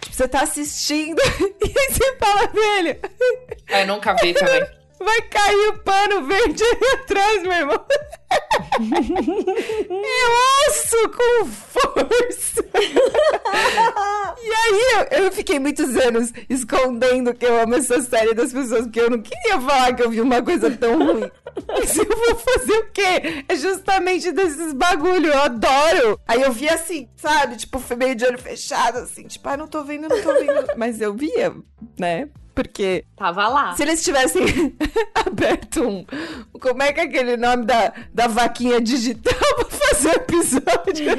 [0.00, 1.20] tipo, você tá assistindo
[1.60, 3.00] e você fala, velho.
[3.68, 4.75] É, nunca vi também.
[4.98, 7.86] Vai cair o pano verde aí atrás, meu irmão.
[9.90, 10.30] eu
[10.68, 12.64] osso com força.
[14.42, 18.82] e aí eu, eu, fiquei muitos anos escondendo que eu amo essa série das pessoas,
[18.84, 21.30] porque eu não queria falar que eu vi uma coisa tão ruim.
[21.68, 23.44] Mas eu vou fazer o quê?
[23.48, 26.20] É justamente desses bagulho, eu adoro.
[26.26, 27.56] Aí eu vi assim, sabe?
[27.56, 30.66] Tipo, meio de olho fechado, assim, tipo, ah, não tô vendo, não tô vendo.
[30.76, 31.54] Mas eu via,
[31.98, 32.28] né?
[32.56, 33.04] Porque.
[33.14, 33.76] Tava lá.
[33.76, 34.74] Se eles tivessem
[35.14, 36.06] aberto um.
[36.58, 39.34] Como é que é aquele nome da, da vaquinha digital
[39.68, 41.16] pra fazer o episódio?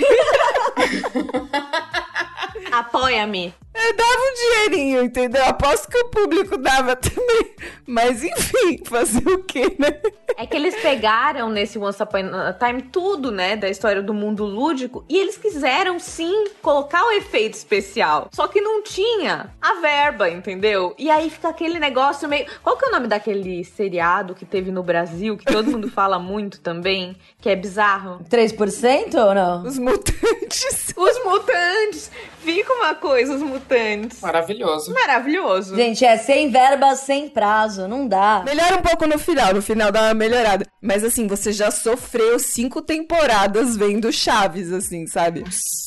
[2.73, 3.53] Apoia-me.
[3.85, 5.45] Eu dava um dinheirinho, entendeu?
[5.45, 7.55] Aposto que o público dava também.
[7.85, 10.01] Mas enfim, fazer o quê, né?
[10.35, 14.45] É que eles pegaram nesse Once Upon a Time tudo, né, da história do mundo
[14.45, 18.29] lúdico e eles quiseram sim colocar o efeito especial.
[18.31, 20.93] Só que não tinha a verba, entendeu?
[20.97, 22.45] E aí fica aquele negócio meio.
[22.61, 26.19] Qual que é o nome daquele seriado que teve no Brasil, que todo mundo fala
[26.19, 28.23] muito também, que é bizarro?
[28.29, 29.63] 3% ou não?
[29.63, 30.93] Os mutantes.
[30.95, 32.11] Os mutantes!
[32.39, 34.21] Fica uma coisa, os mutantes importantes.
[34.21, 34.93] Maravilhoso.
[34.93, 35.75] Maravilhoso.
[35.75, 38.43] Gente, é sem verba, sem prazo, não dá.
[38.45, 40.65] Melhora um pouco no final, no final dá uma melhorada.
[40.81, 45.43] Mas assim, você já sofreu cinco temporadas vendo Chaves, assim, sabe?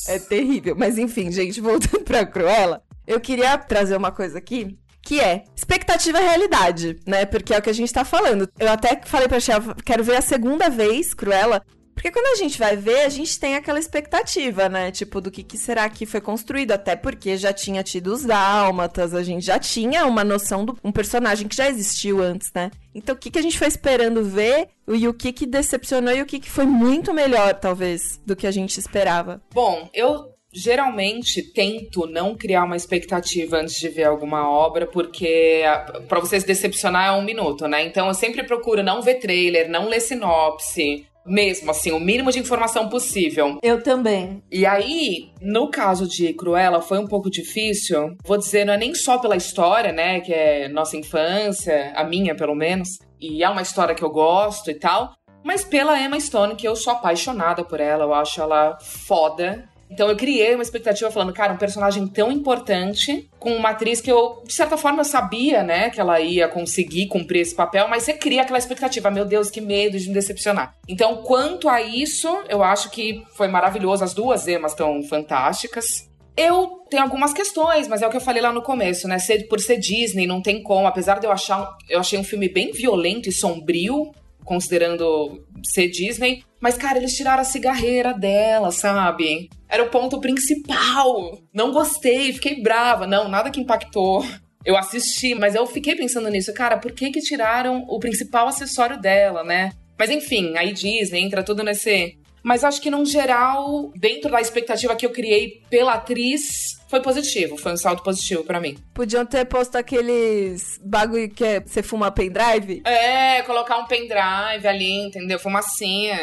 [0.09, 0.75] É terrível.
[0.77, 4.79] Mas enfim, gente, voltando pra Cruella, eu queria trazer uma coisa aqui.
[5.03, 7.25] Que é expectativa realidade, né?
[7.25, 8.47] Porque é o que a gente tá falando.
[8.59, 11.62] Eu até falei pra Shell, quero ver a segunda vez Cruella,
[12.00, 14.90] porque quando a gente vai ver, a gente tem aquela expectativa, né?
[14.90, 16.72] Tipo, do que, que será que foi construído.
[16.72, 20.90] Até porque já tinha tido os dálmatas, a gente já tinha uma noção de um
[20.90, 22.70] personagem que já existiu antes, né?
[22.94, 26.22] Então, o que, que a gente foi esperando ver e o que, que decepcionou e
[26.22, 29.42] o que, que foi muito melhor, talvez, do que a gente esperava?
[29.52, 35.62] Bom, eu geralmente tento não criar uma expectativa antes de ver alguma obra, porque
[36.08, 37.84] para você se decepcionar é um minuto, né?
[37.84, 42.38] Então eu sempre procuro não ver trailer, não ler sinopse, mesmo, assim, o mínimo de
[42.38, 43.59] informação possível.
[43.62, 44.42] Eu também.
[44.50, 48.16] E aí, no caso de Cruella, foi um pouco difícil.
[48.24, 50.20] Vou dizer, não é nem só pela história, né?
[50.20, 52.88] Que é nossa infância, a minha pelo menos.
[53.20, 55.12] E é uma história que eu gosto e tal.
[55.42, 59.68] Mas pela Emma Stone, que eu sou apaixonada por ela, eu acho ela foda.
[59.90, 64.11] Então eu criei uma expectativa falando, cara, um personagem tão importante, com uma atriz que
[64.11, 68.05] eu, de certa forma, eu sabia, né, que ela ia conseguir cumprir esse papel, mas
[68.05, 70.76] você cria aquela expectativa, meu Deus, que medo de me decepcionar.
[70.88, 74.05] Então, quanto a isso, eu acho que foi maravilhoso.
[74.05, 76.09] As duas emas estão fantásticas.
[76.37, 79.18] Eu tenho algumas questões, mas é o que eu falei lá no começo, né?
[79.48, 80.87] Por ser Disney, não tem como.
[80.87, 81.76] Apesar de eu achar.
[81.88, 84.12] Eu achei um filme bem violento e sombrio,
[84.44, 86.42] considerando ser Disney.
[86.61, 89.49] Mas, cara, eles tiraram a cigarreira dela, sabe?
[89.68, 91.38] Era o ponto principal.
[91.55, 93.07] Não gostei, fiquei brava.
[93.07, 94.25] Não, nada que impactou.
[94.64, 96.53] Eu assisti, mas eu fiquei pensando nisso.
[96.53, 99.73] Cara, por que que tiraram o principal acessório dela, né?
[99.99, 104.96] Mas enfim, aí Disney entra tudo nesse mas acho que, no geral, dentro da expectativa
[104.96, 107.57] que eu criei pela atriz, foi positivo.
[107.57, 108.76] Foi um salto positivo para mim.
[108.92, 112.83] Podiam ter posto aqueles bagulho que é você fuma pendrive?
[112.85, 115.38] É, colocar um pendrive ali, entendeu?
[115.38, 116.20] Fumacinha.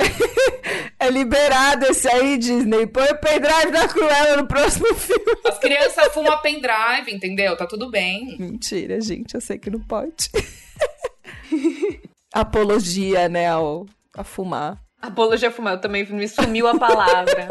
[0.99, 2.85] é liberado esse aí, Disney.
[2.85, 5.23] Põe o pendrive da Cruella no próximo filme.
[5.45, 7.55] As crianças fumam pendrive, entendeu?
[7.55, 8.35] Tá tudo bem.
[8.37, 9.35] Mentira, gente.
[9.35, 10.29] Eu sei que não pode.
[12.33, 14.86] Apologia, né, ao, a fumar.
[15.07, 17.47] Apologia fumar, também me sumiu a palavra.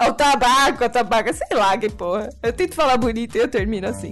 [0.08, 2.30] o tabaco, o tabaco, sei lá que porra.
[2.42, 4.10] Eu tento falar bonito e eu termino assim.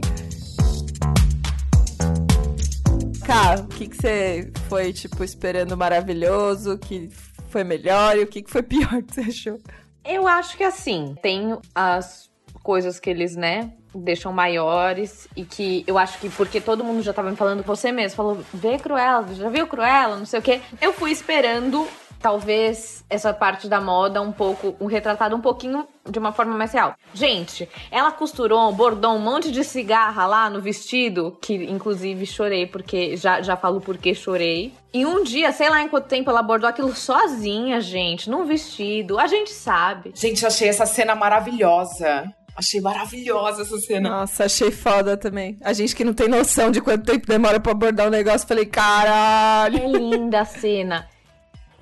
[3.24, 6.76] Cá, o que, que você foi, tipo, esperando maravilhoso?
[6.76, 7.08] Que
[7.48, 9.58] foi melhor e o que, que foi pior que você achou?
[10.04, 12.30] Eu acho que assim, tem as
[12.62, 17.12] coisas que eles, né, deixam maiores e que eu acho que porque todo mundo já
[17.12, 20.60] tava me falando, você mesmo falou, vê Cruella, já viu Cruella, não sei o quê.
[20.80, 21.86] Eu fui esperando
[22.22, 26.72] talvez essa parte da moda um pouco, um retratado um pouquinho de uma forma mais
[26.72, 26.94] real.
[27.12, 33.16] Gente, ela costurou, bordou um monte de cigarra lá no vestido, que inclusive chorei porque
[33.16, 34.72] já já falo porque chorei.
[34.94, 39.18] E um dia, sei lá em quanto tempo ela bordou aquilo sozinha, gente, num vestido.
[39.18, 40.12] A gente sabe.
[40.14, 42.32] Gente, achei essa cena maravilhosa.
[42.54, 44.10] Achei maravilhosa essa cena.
[44.10, 45.56] Nossa, achei foda também.
[45.62, 48.46] A gente que não tem noção de quanto tempo demora pra abordar o um negócio,
[48.46, 49.78] falei, caralho.
[49.78, 51.08] É linda a cena.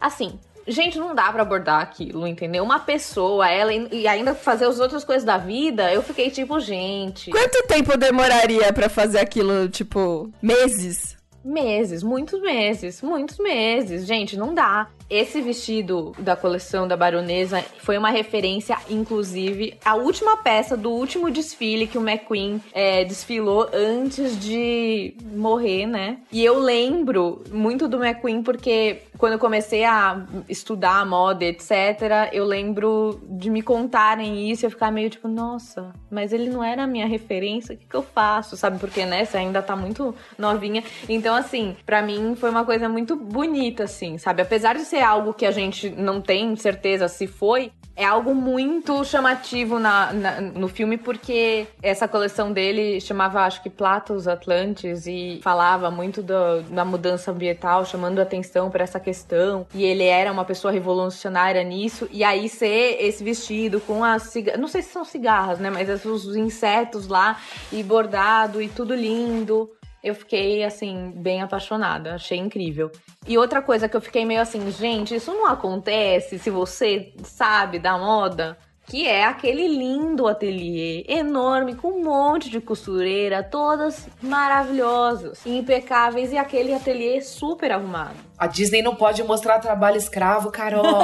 [0.00, 2.62] Assim, gente, não dá para abordar aquilo, entendeu?
[2.62, 7.30] Uma pessoa, ela, e ainda fazer as outras coisas da vida, eu fiquei tipo, gente.
[7.30, 11.19] Quanto tempo demoraria para fazer aquilo, tipo, meses?
[11.44, 14.07] Meses, muitos meses, muitos meses.
[14.07, 14.88] Gente, não dá.
[15.09, 21.29] Esse vestido da coleção da baronesa foi uma referência, inclusive, à última peça do último
[21.31, 26.18] desfile que o McQueen é, desfilou antes de morrer, né?
[26.31, 32.44] E eu lembro muito do McQueen porque quando eu comecei a estudar moda, etc., eu
[32.44, 36.85] lembro de me contarem isso e eu ficar meio tipo, nossa, mas ele não era
[36.85, 38.57] a minha referência, o que, que eu faço?
[38.57, 38.79] Sabe?
[38.79, 40.83] Porque, né, você ainda tá muito novinha.
[41.07, 44.43] Então, assim, para mim foi uma coisa muito bonita, assim, sabe?
[44.43, 48.35] Apesar de ser ser algo que a gente não tem certeza se foi, é algo
[48.35, 55.07] muito chamativo na, na, no filme, porque essa coleção dele chamava, acho que, Platos Atlantes
[55.07, 59.66] e falava muito do, da mudança ambiental, chamando atenção para essa questão.
[59.75, 62.09] E ele era uma pessoa revolucionária nisso.
[62.11, 65.71] E aí ser esse vestido com as cigarras, não sei se são cigarras, né?
[65.71, 67.38] Mas os insetos lá
[67.73, 69.71] e bordado e tudo lindo
[70.03, 72.15] eu fiquei, assim, bem apaixonada.
[72.15, 72.91] Achei incrível.
[73.27, 77.79] E outra coisa que eu fiquei meio assim, gente, isso não acontece se você sabe
[77.79, 78.57] da moda.
[78.87, 86.37] Que é aquele lindo ateliê, enorme, com um monte de costureira, todas maravilhosas, impecáveis, e
[86.37, 88.17] aquele ateliê super arrumado.
[88.37, 90.83] A Disney não pode mostrar trabalho escravo, Carol.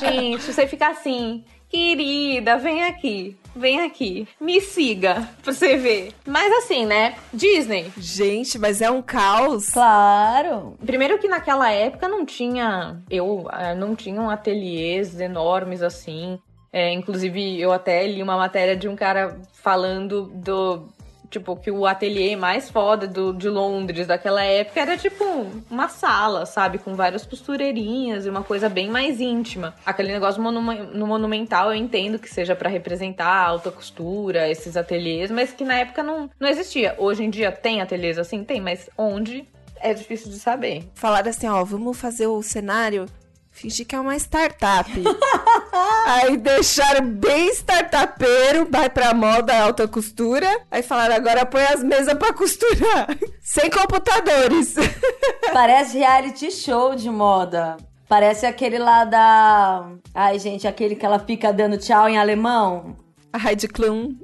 [0.00, 3.34] gente, você fica assim, Querida, vem aqui.
[3.56, 4.28] Vem aqui.
[4.38, 6.12] Me siga pra você ver.
[6.26, 7.16] Mas assim, né?
[7.32, 7.90] Disney.
[7.96, 9.70] Gente, mas é um caos.
[9.70, 10.76] Claro.
[10.84, 13.02] Primeiro que naquela época não tinha.
[13.10, 16.38] Eu eh, não tinham ateliês enormes assim.
[16.70, 20.88] É, inclusive, eu até li uma matéria de um cara falando do,
[21.32, 25.24] tipo, que o ateliê mais foda do, de Londres daquela época era tipo
[25.70, 26.78] uma sala, sabe?
[26.78, 29.74] Com várias costureirinhas e uma coisa bem mais íntima.
[29.84, 35.30] Aquele negócio no Monumental eu entendo que seja para representar a alta costura, esses ateliês,
[35.30, 36.94] mas que na época não, não existia.
[36.98, 38.44] Hoje em dia tem ateliês assim?
[38.44, 39.48] Tem, mas onde?
[39.80, 40.84] É difícil de saber.
[40.94, 43.06] Falaram assim, ó, vamos fazer o cenário
[43.52, 44.90] Fingir que é uma startup.
[46.06, 50.46] aí deixaram bem startupeiro, vai pra moda alta costura.
[50.70, 53.08] Aí falaram, agora põe as mesas pra costurar.
[53.40, 54.74] Sem computadores.
[55.52, 57.76] Parece reality show de moda.
[58.08, 59.90] Parece aquele lá da.
[60.14, 62.94] Ai, gente, aquele que ela fica dando tchau em alemão.
[63.32, 64.14] A Heidi Klum.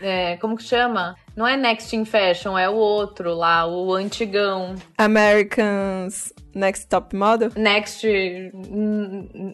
[0.00, 1.14] É, como que chama?
[1.36, 4.74] Não é Next in Fashion, é o outro lá, o antigão.
[4.98, 7.50] Americans Next Top Model?
[7.56, 8.06] Next.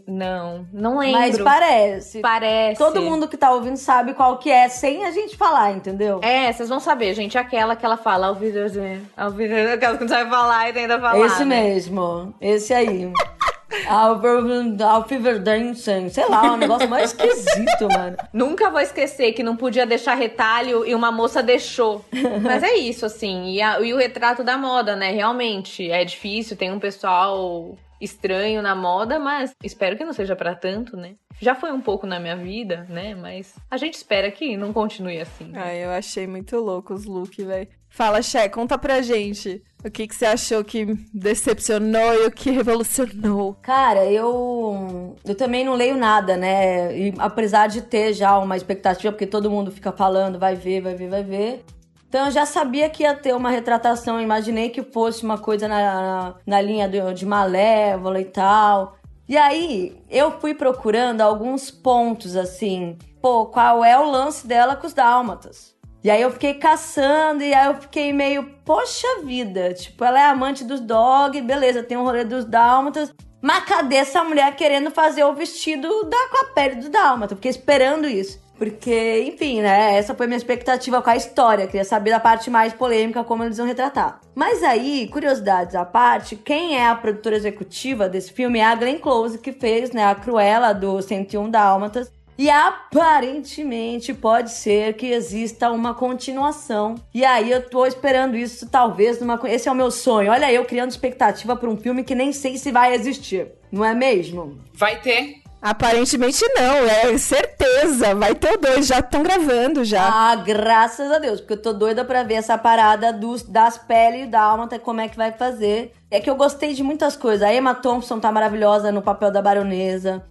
[0.07, 1.21] Não, não lembro.
[1.21, 2.21] Mas parece.
[2.21, 2.79] Parece.
[2.79, 6.21] Todo mundo que tá ouvindo sabe qual que é, sem a gente falar, entendeu?
[6.23, 7.39] É, vocês vão saber, gente.
[7.39, 9.03] Aquela que ela fala, ao Wiedersehen.
[9.17, 11.27] Aquela que não sabe falar e tenta falar.
[11.27, 11.63] Esse né?
[11.63, 12.35] mesmo.
[12.41, 13.13] Esse aí.
[14.85, 18.17] Alfiverdensen, sei lá, um negócio mais esquisito, mano.
[18.33, 22.05] Nunca vou esquecer que não podia deixar retalho e uma moça deixou.
[22.43, 23.53] Mas é isso, assim.
[23.53, 25.11] E, a, e o retrato da moda, né?
[25.11, 30.55] Realmente é difícil, tem um pessoal estranho na moda, mas espero que não seja para
[30.55, 31.15] tanto, né?
[31.41, 33.15] Já foi um pouco na minha vida, né?
[33.15, 35.45] Mas a gente espera que não continue assim.
[35.45, 35.63] Né?
[35.63, 37.69] Ah, eu achei muito louco os looks, velho.
[37.91, 39.63] Fala, Xé, conta pra gente.
[39.85, 43.55] O que, que você achou que decepcionou e o que revolucionou?
[43.63, 46.97] Cara, eu eu também não leio nada, né?
[46.97, 50.95] E apesar de ter já uma expectativa, porque todo mundo fica falando, vai ver, vai
[50.95, 51.65] ver, vai ver.
[52.09, 56.37] Então eu já sabia que ia ter uma retratação, imaginei que fosse uma coisa na,
[56.47, 58.97] na, linha de, de Malévola e tal.
[59.29, 64.87] E aí eu fui procurando alguns pontos assim, pô, qual é o lance dela com
[64.87, 65.78] os dálmatas?
[66.03, 70.27] E aí eu fiquei caçando e aí eu fiquei meio, poxa vida, tipo, ela é
[70.27, 73.13] amante dos dog, beleza, tem um rolê dos dálmatas.
[73.41, 77.37] Mas cadê essa mulher querendo fazer o vestido da, com a pele do dálmata?
[77.37, 78.41] Fiquei esperando isso.
[78.59, 79.97] Porque, enfim, né?
[79.97, 81.67] Essa foi minha expectativa com a história.
[81.67, 84.21] Queria saber da parte mais polêmica, como eles vão retratar.
[84.35, 88.99] Mas aí, curiosidades à parte, quem é a produtora executiva desse filme é a Glenn
[88.99, 92.11] Close, que fez né, a Cruella do 101 Dálmatas.
[92.39, 96.95] E aparentemente pode ser que exista uma continuação.
[97.13, 99.41] E aí eu tô esperando isso, talvez, numa.
[99.47, 100.31] Esse é o meu sonho.
[100.31, 103.49] Olha, eu criando expectativa para um filme que nem sei se vai existir.
[103.73, 104.57] Não é mesmo?
[104.73, 105.43] Vai ter.
[105.61, 108.15] Aparentemente não, é certeza.
[108.15, 110.09] Vai ter dois, já estão gravando já.
[110.09, 114.31] Ah, graças a Deus, porque eu tô doida pra ver essa parada dos, das peles
[114.31, 115.93] da alma, como é que vai fazer.
[116.09, 117.43] É que eu gostei de muitas coisas.
[117.43, 120.25] A Emma Thompson tá maravilhosa no papel da baronesa.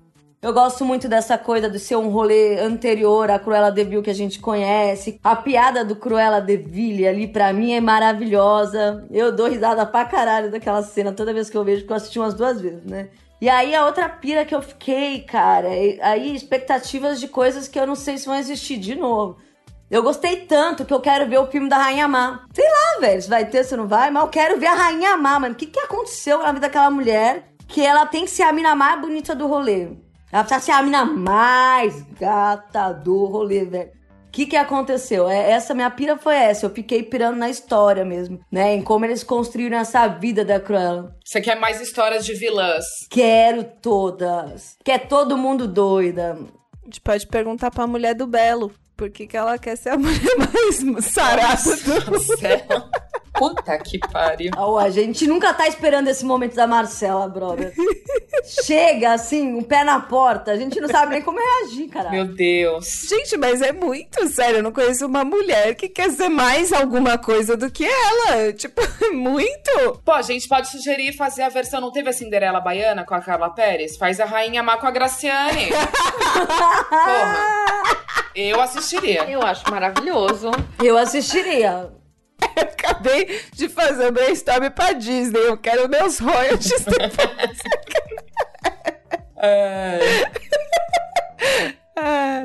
[0.48, 4.10] Eu gosto muito dessa coisa de ser um rolê anterior à Cruella de Vil que
[4.10, 5.20] a gente conhece.
[5.22, 9.06] A piada do Cruella de Vil ali pra mim é maravilhosa.
[9.12, 12.18] Eu dou risada pra caralho daquela cena toda vez que eu vejo, porque eu assisti
[12.18, 13.10] umas duas vezes, né?
[13.42, 17.86] E aí a outra pira que eu fiquei, cara, aí expectativas de coisas que eu
[17.86, 19.36] não sei se vão existir de novo.
[19.92, 22.46] Eu gostei tanto que eu quero ver o filme da Rainha Má.
[22.54, 25.18] Sei lá, velho, se vai ter, se não vai, mas eu quero ver a Rainha
[25.18, 25.56] Má, mano.
[25.56, 28.74] O que, que aconteceu na vida daquela mulher que ela tem que ser a mina
[28.74, 30.07] mais bonita do rolê?
[30.32, 33.98] Ela precisa ser a mina mais gata do rolê, velho.
[34.28, 35.28] O que, que aconteceu?
[35.28, 36.66] É, essa minha pira foi essa.
[36.66, 38.76] Eu fiquei pirando na história mesmo, né?
[38.76, 41.16] Em como eles construíram essa vida da Cruella.
[41.26, 42.84] Você quer mais histórias de vilãs?
[43.10, 44.76] Quero todas.
[44.84, 46.38] Quer todo mundo doida.
[46.82, 48.72] A gente pode perguntar pra mulher do Belo.
[48.96, 52.90] Por que, que ela quer ser a mulher mais sarada do céu?
[53.38, 54.52] Puta que pariu.
[54.58, 57.74] Oh, a gente nunca tá esperando esse momento da Marcela, brother.
[58.66, 62.10] Chega assim, um pé na porta, a gente não sabe nem como reagir, cara.
[62.10, 63.06] Meu Deus.
[63.08, 64.58] Gente, mas é muito sério.
[64.58, 68.54] Eu não conheço uma mulher que quer ser mais alguma coisa do que ela.
[68.54, 68.82] Tipo,
[69.14, 70.02] muito.
[70.04, 71.80] Pô, a gente pode sugerir fazer a versão.
[71.82, 73.98] Não teve a Cinderela Baiana com a Carla Pérez?
[73.98, 75.68] Faz a Rainha Má com a Graciane.
[76.90, 77.58] Porra.
[78.36, 79.24] Eu assistiria.
[79.30, 80.52] Eu acho maravilhoso.
[80.84, 81.90] Eu assistiria.
[82.42, 85.40] Eu acabei de fazer o brainstorm pra Disney.
[85.40, 87.58] Eu quero meus royalties depois.
[89.38, 90.00] é...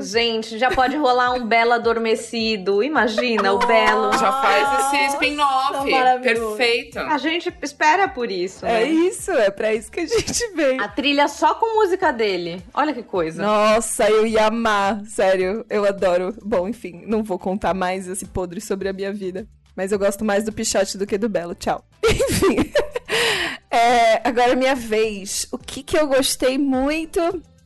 [0.00, 2.82] Gente, Já pode rolar um Belo adormecido.
[2.82, 4.12] Imagina o Belo.
[4.12, 5.88] Já faz esse spin-off.
[6.22, 6.98] Perfeito.
[6.98, 8.84] A gente espera por isso, É né?
[8.90, 10.80] isso, é pra isso que a gente vem.
[10.80, 12.62] A trilha só com música dele.
[12.74, 13.42] Olha que coisa.
[13.42, 16.34] Nossa, eu ia amar, sério, eu adoro.
[16.42, 19.46] Bom, enfim, não vou contar mais esse podre sobre a minha vida.
[19.76, 21.54] Mas eu gosto mais do Pichote do que do Belo.
[21.54, 21.84] Tchau.
[22.04, 22.72] Enfim.
[23.70, 25.46] É, agora minha vez.
[25.50, 27.20] O que que eu gostei muito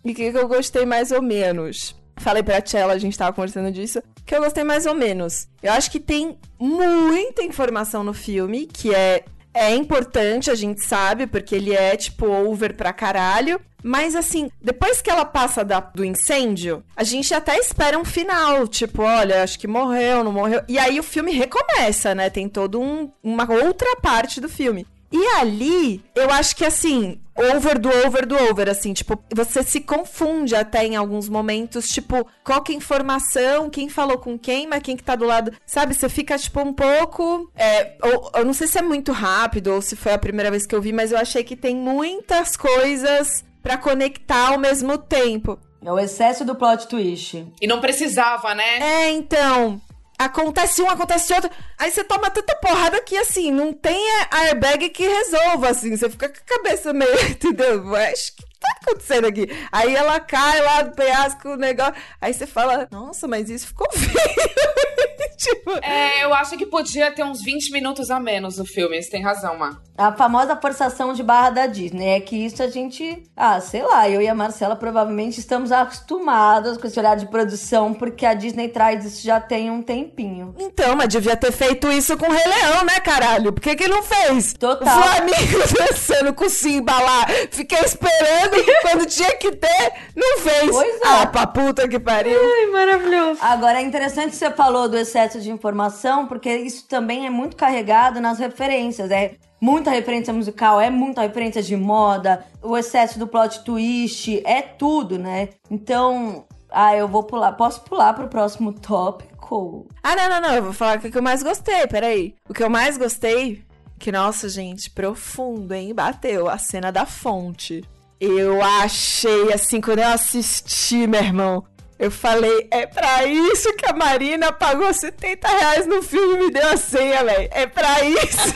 [0.04, 1.96] e o que que eu gostei mais ou menos?
[2.18, 5.48] Falei pra Tchela, a gente tava conversando disso, que eu gostei mais ou menos.
[5.62, 11.26] Eu acho que tem muita informação no filme, que é, é importante, a gente sabe,
[11.26, 13.60] porque ele é, tipo, over pra caralho.
[13.86, 18.66] Mas assim, depois que ela passa da- do incêndio, a gente até espera um final.
[18.66, 20.60] Tipo, olha, acho que morreu, não morreu.
[20.66, 22.28] E aí o filme recomeça, né?
[22.28, 24.84] Tem toda um, uma outra parte do filme.
[25.12, 27.20] E ali, eu acho que assim,
[27.54, 32.26] over do over do over, assim, tipo, você se confunde até em alguns momentos, tipo,
[32.42, 35.52] qual que é a informação, quem falou com quem, mas quem que tá do lado,
[35.64, 35.94] sabe?
[35.94, 37.48] Você fica, tipo, um pouco.
[37.54, 40.66] É, ou- eu não sei se é muito rápido ou se foi a primeira vez
[40.66, 45.58] que eu vi, mas eu achei que tem muitas coisas pra conectar ao mesmo tempo.
[45.84, 47.52] É o excesso do plot twist.
[47.60, 48.78] E não precisava, né?
[48.78, 49.80] É, então.
[50.16, 51.50] Acontece um, acontece outro.
[51.76, 54.00] Aí você toma tanta porrada que, assim, não tem
[54.30, 55.96] airbag que resolva, assim.
[55.96, 57.94] Você fica com a cabeça meio, entendeu?
[57.96, 59.48] Acho que tá acontecendo aqui.
[59.72, 61.94] Aí ela cai lá do penhasco, o negócio.
[62.20, 65.05] Aí você fala, nossa, mas isso ficou feio.
[65.36, 65.70] Tipo.
[65.82, 69.00] É, eu acho que podia ter uns 20 minutos a menos no filme.
[69.02, 69.78] Você tem razão, Má.
[69.98, 72.08] A famosa forçação de barra da Disney.
[72.16, 73.22] É que isso a gente.
[73.36, 77.94] Ah, sei lá, eu e a Marcela provavelmente estamos acostumadas com esse olhar de produção,
[77.94, 80.54] porque a Disney traz isso já tem um tempinho.
[80.58, 83.52] Então, mas devia ter feito isso com o Rei Leão, né, caralho?
[83.52, 84.52] Por que que não fez?
[84.54, 84.98] Total.
[84.98, 87.26] O Flamengo dançando com o Simba lá.
[87.50, 90.70] Fiquei esperando quando tinha que ter, não fez.
[90.70, 91.06] Pois é.
[91.06, 92.38] Ah, pra puta que pariu.
[92.38, 93.38] Ai, maravilhoso.
[93.40, 97.56] Agora é interessante que você falou do excesso de informação, porque isso também é muito
[97.56, 99.10] carregado nas referências.
[99.10, 104.62] É muita referência musical, é muita referência de moda, o excesso do plot twist, é
[104.62, 105.48] tudo, né?
[105.70, 107.52] Então, ah, eu vou pular.
[107.52, 109.86] Posso pular pro próximo tópico?
[110.02, 110.54] Ah, não, não, não.
[110.54, 112.34] Eu vou falar o que eu mais gostei, peraí.
[112.48, 113.64] O que eu mais gostei,
[113.98, 115.94] que, nossa, gente, profundo, hein?
[115.94, 117.84] Bateu a cena da fonte.
[118.20, 121.64] Eu achei, assim, quando eu assisti, meu irmão,
[121.98, 126.50] eu falei, é pra isso que a Marina pagou 70 reais no filme e me
[126.52, 127.48] deu a senha, velho.
[127.52, 128.54] É pra isso.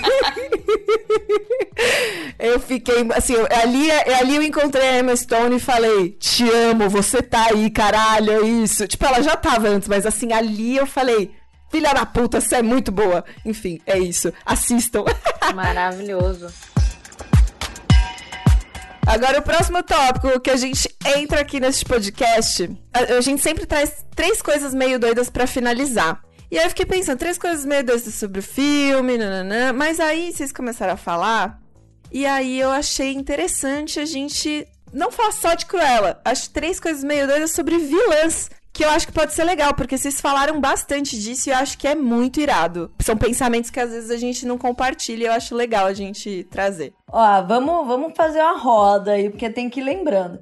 [2.38, 6.88] eu fiquei, assim, eu- ali, ali eu encontrei a Emma Stone e falei, te amo,
[6.88, 8.86] você tá aí, caralho, é isso.
[8.86, 11.30] Tipo, ela já tava antes, mas assim, ali eu falei,
[11.70, 13.24] filha da puta, você é muito boa.
[13.44, 14.32] Enfim, é isso.
[14.44, 15.04] Assistam.
[15.54, 16.46] Maravilhoso.
[19.06, 23.66] Agora, o próximo tópico que a gente entra aqui nesse podcast, a, a gente sempre
[23.66, 26.22] traz três coisas meio doidas pra finalizar.
[26.50, 30.32] E aí eu fiquei pensando, três coisas meio doidas sobre o filme, nananã, mas aí
[30.32, 31.60] vocês começaram a falar,
[32.10, 37.04] e aí eu achei interessante a gente não falar só de Cruella, acho três coisas
[37.04, 41.20] meio doidas sobre vilãs, que eu acho que pode ser legal, porque vocês falaram bastante
[41.20, 42.90] disso e eu acho que é muito irado.
[43.00, 46.44] São pensamentos que às vezes a gente não compartilha e eu acho legal a gente
[46.44, 46.94] trazer.
[47.12, 50.40] Ó, vamos, vamos fazer uma roda aí, porque tem que ir lembrando.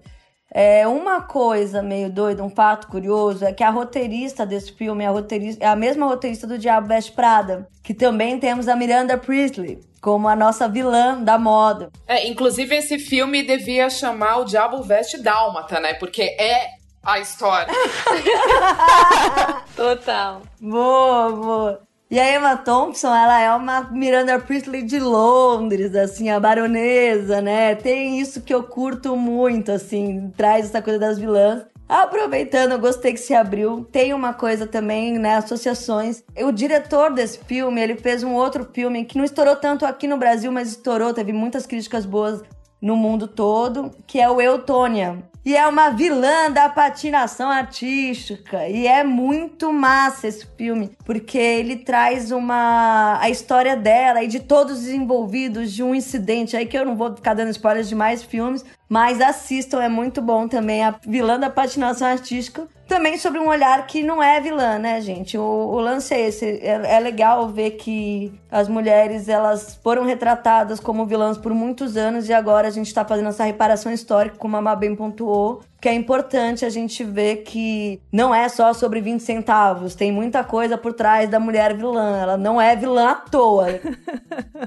[0.54, 5.08] É, uma coisa meio doida, um fato curioso, é que a roteirista desse filme é
[5.08, 9.18] a, roteirista, é a mesma roteirista do Diabo Veste Prada, que também temos a Miranda
[9.18, 11.90] Priestley como a nossa vilã da moda.
[12.06, 15.94] É, inclusive, esse filme devia chamar O Diabo Veste Dálmata, né?
[15.94, 17.72] Porque é a história.
[19.74, 20.42] Total.
[20.60, 21.88] Boa, boa.
[22.10, 27.74] E a Emma Thompson, ela é uma Miranda Priestley de Londres, assim, a baronesa, né?
[27.74, 31.66] Tem isso que eu curto muito, assim, traz essa coisa das vilãs.
[31.86, 33.86] Aproveitando, eu gostei que se abriu.
[33.90, 35.36] Tem uma coisa também, né?
[35.36, 36.22] Associações.
[36.36, 40.16] O diretor desse filme, ele fez um outro filme que não estourou tanto aqui no
[40.16, 42.42] Brasil, mas estourou, teve muitas críticas boas
[42.80, 45.22] no mundo todo, que é o Eutônia.
[45.44, 48.68] E é uma vilã da patinação artística.
[48.68, 54.40] E é muito massa esse filme, porque ele traz uma a história dela e de
[54.40, 57.94] todos os envolvidos de um incidente aí que eu não vou ficar dando spoilers de
[57.94, 62.66] mais filmes, mas assistam, é muito bom também a vilã da patinação artística.
[62.88, 65.36] Também sobre um olhar que não é vilã, né, gente?
[65.36, 66.46] O, o lance é esse.
[66.46, 72.30] É, é legal ver que as mulheres elas foram retratadas como vilãs por muitos anos
[72.30, 75.37] e agora a gente tá fazendo essa reparação histórica, como a Má bem pontuou.
[75.80, 80.42] Que é importante a gente ver que não é só sobre 20 centavos, tem muita
[80.42, 82.18] coisa por trás da mulher vilã.
[82.18, 83.68] Ela não é vilã à toa.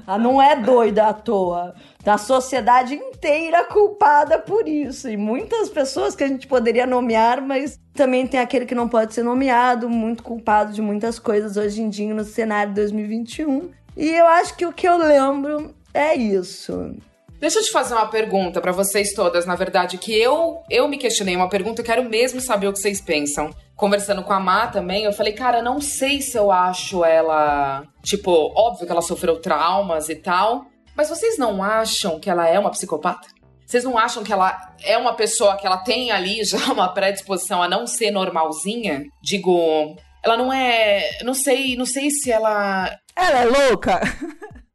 [0.06, 1.74] ela não é doida à toa.
[2.04, 5.08] A sociedade inteira culpada por isso.
[5.08, 9.12] E muitas pessoas que a gente poderia nomear, mas também tem aquele que não pode
[9.12, 13.70] ser nomeado, muito culpado de muitas coisas hoje em dia no cenário 2021.
[13.96, 16.96] E eu acho que o que eu lembro é isso.
[17.42, 20.96] Deixa eu te fazer uma pergunta para vocês todas, na verdade, que eu eu me
[20.96, 23.50] questionei uma pergunta, eu quero mesmo saber o que vocês pensam.
[23.74, 28.30] Conversando com a Má também, eu falei, cara, não sei se eu acho ela, tipo,
[28.56, 30.66] óbvio que ela sofreu traumas e tal,
[30.96, 33.26] mas vocês não acham que ela é uma psicopata?
[33.66, 37.60] Vocês não acham que ela é uma pessoa que ela tem ali já uma predisposição
[37.60, 39.02] a não ser normalzinha?
[39.20, 44.00] Digo, ela não é, não sei, não sei se ela Ela é louca?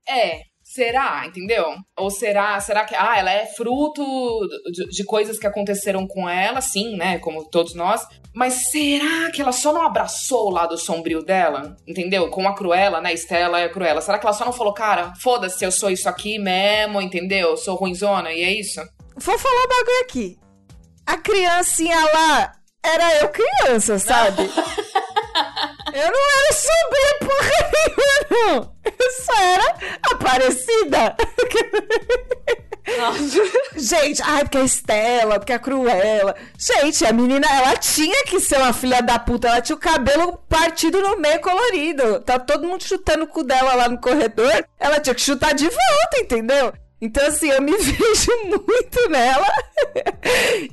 [0.06, 0.42] é,
[0.78, 1.66] Será, entendeu?
[1.98, 4.06] Ou será, será que ah, ela é fruto
[4.72, 9.42] de, de, coisas que aconteceram com ela, sim, né, como todos nós, mas será que
[9.42, 11.76] ela só não abraçou o lado sombrio dela?
[11.88, 12.30] Entendeu?
[12.30, 13.12] Com a Cruella, né?
[13.12, 14.02] Estela é a Cruella.
[14.02, 17.50] Será que ela só não falou, cara, foda-se, eu sou isso aqui mesmo, entendeu?
[17.50, 18.80] Eu sou ruinzona e é isso?
[19.16, 20.38] Vou falar um bagulho aqui.
[21.08, 22.52] A criancinha lá
[22.86, 24.44] era eu criança, sabe?
[25.94, 26.97] Eu não era sobrinha
[30.28, 31.16] aparecida.
[32.98, 33.42] Nossa.
[33.76, 36.36] Gente, ai, porque a Estela, porque a Cruella.
[36.58, 39.48] Gente, a menina, ela tinha que ser uma filha da puta.
[39.48, 42.22] Ela tinha o cabelo partido no meio colorido.
[42.22, 44.66] Tá todo mundo chutando o cu dela lá no corredor.
[44.80, 46.74] Ela tinha que chutar de volta, entendeu?
[47.00, 49.48] Então, assim, eu me vejo muito nela.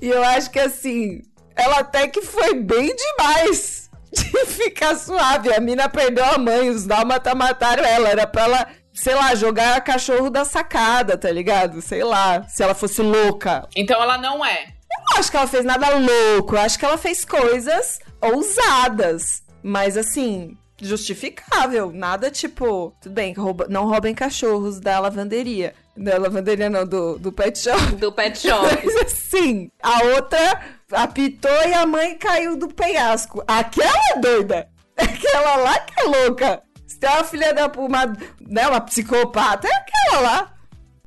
[0.01, 1.21] e eu acho que, assim,
[1.57, 5.53] ela até que foi bem demais de ficar suave.
[5.53, 8.09] A mina perdeu a mãe, os dálmata mataram ela.
[8.09, 11.83] Era pra ela, sei lá, jogar cachorro da sacada, tá ligado?
[11.83, 13.69] Sei lá, se ela fosse louca.
[13.77, 14.63] Então ela não é.
[14.63, 16.55] Eu não acho que ela fez nada louco.
[16.55, 19.43] Eu acho que ela fez coisas ousadas.
[19.63, 21.91] Mas assim, justificável.
[21.93, 25.75] Nada tipo, tudo bem, rouba, não roubem cachorros da lavanderia.
[25.97, 27.97] Da lavanderia não, do, do pet shop.
[27.97, 28.67] Do pet shop.
[28.85, 30.61] Mas assim, a outra
[30.93, 33.43] apitou e a mãe caiu do penhasco.
[33.47, 34.69] Aquela é doida.
[34.97, 36.63] Aquela lá que é louca.
[37.05, 38.07] Tem uma filha da uma,
[38.41, 40.55] né, uma psicopata, é aquela lá.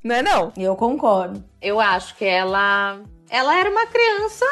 [0.04, 0.54] Não é não?
[0.56, 1.44] Eu concordo.
[1.60, 4.46] Eu acho que ela ela era uma criança.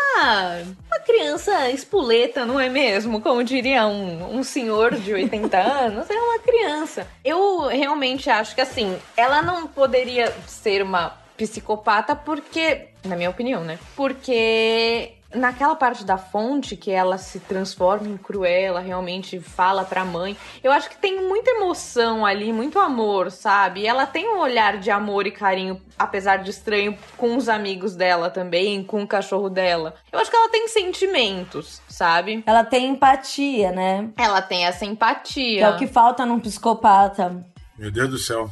[0.88, 3.22] Uma criança espoleta, não é mesmo?
[3.22, 7.08] Como diria um, um senhor de 80 anos, é uma criança.
[7.24, 12.88] Eu realmente acho que assim, ela não poderia ser uma psicopata porque.
[13.04, 13.78] Na minha opinião, né?
[13.96, 20.36] Porque naquela parte da fonte que ela se transforma em cruela, realmente fala pra mãe.
[20.64, 23.82] Eu acho que tem muita emoção ali, muito amor, sabe?
[23.82, 27.96] E ela tem um olhar de amor e carinho, apesar de estranho, com os amigos
[27.96, 29.96] dela também, com o cachorro dela.
[30.12, 32.44] Eu acho que ela tem sentimentos, sabe?
[32.46, 34.10] Ela tem empatia, né?
[34.18, 35.58] Ela tem essa empatia.
[35.58, 37.46] Que é o que falta num psicopata.
[37.78, 38.50] Meu Deus do céu.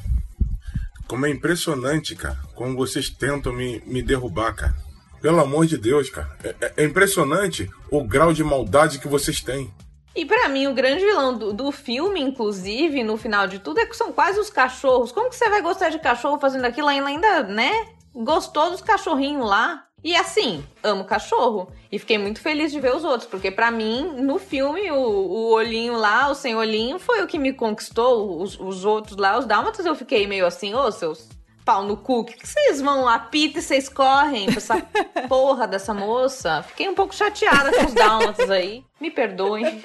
[1.08, 2.38] Como é impressionante, cara.
[2.56, 4.76] Como vocês tentam me, me derrubar, cara.
[5.24, 6.30] Pelo amor de Deus, cara.
[6.44, 9.74] É, é, é impressionante o grau de maldade que vocês têm.
[10.14, 13.86] E para mim, o grande vilão do, do, filme, inclusive, no final de tudo, é
[13.86, 15.14] que são quase os cachorros.
[15.14, 17.72] Como que você vai gostar de cachorro fazendo aquilo ainda, né?
[18.14, 19.86] Gostou dos cachorrinhos lá?
[20.04, 21.72] E assim, amo cachorro.
[21.90, 25.54] E fiquei muito feliz de ver os outros, porque para mim, no filme, o, o,
[25.54, 28.42] olhinho lá, o sem olhinho, foi o que me conquistou.
[28.42, 31.30] Os, os outros lá, os dálmatas, eu fiquei meio assim, ô, oh, seus
[31.64, 32.26] pau no cu.
[32.26, 34.82] Que, vocês vão lá, pita e vocês correm pra essa
[35.28, 36.64] porra dessa moça?
[36.64, 38.84] Fiquei um pouco chateada com os dálmatas aí.
[38.99, 39.82] Me perdoem.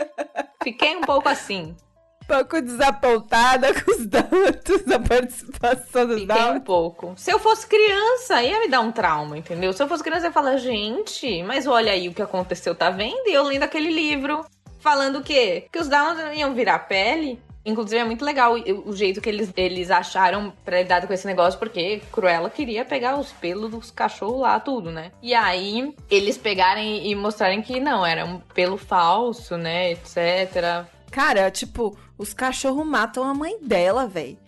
[0.63, 1.75] Fiquei um pouco assim.
[2.23, 7.15] Um pouco desapontada com os dálmatas, a participação dos Fiquei um pouco.
[7.17, 9.73] Se eu fosse criança, ia me dar um trauma, entendeu?
[9.73, 12.91] Se eu fosse criança, eu ia falar, gente, mas olha aí o que aconteceu, tá
[12.91, 13.27] vendo?
[13.27, 14.45] E eu lendo aquele livro,
[14.79, 15.67] falando o quê?
[15.73, 17.41] Que os dálmatas iam virar pele.
[17.69, 18.55] Inclusive, é muito legal
[18.87, 23.19] o, jeito que eles, eles acharam pra lidar com esse negócio, porque Cruella queria pegar
[23.19, 25.13] os pelos dos cachorros lá, tudo, né?
[25.21, 30.87] E aí, eles pegarem e mostrarem que não, era um pelo falso, né, etc.
[31.11, 34.39] Cara, tipo, os cachorros matam a mãe dela, velho.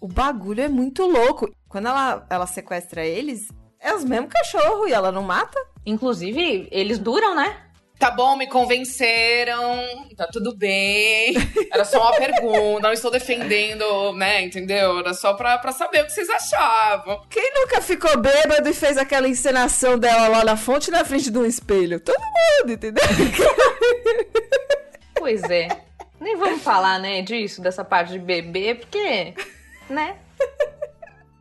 [0.00, 1.48] O bagulho é muito louco.
[1.68, 3.46] Quando ela, ela sequestra eles,
[3.78, 5.58] é os mesmos cachorros e ela não mata.
[5.86, 7.56] Inclusive, eles duram, né?
[7.98, 9.82] Tá bom, me convenceram,
[10.16, 11.34] tá tudo bem.
[11.72, 14.98] Era só uma pergunta, não estou defendendo, né, entendeu?
[14.98, 17.22] Era só pra, pra saber o que vocês achavam.
[17.30, 21.38] Quem nunca ficou bêbado e fez aquela encenação dela lá na fonte na frente de
[21.38, 22.00] um espelho?
[22.00, 23.04] Todo mundo, entendeu?
[25.14, 25.68] Pois é.
[26.20, 29.34] Nem vamos falar, né, disso, dessa parte de bebê, porque,
[29.88, 30.16] né?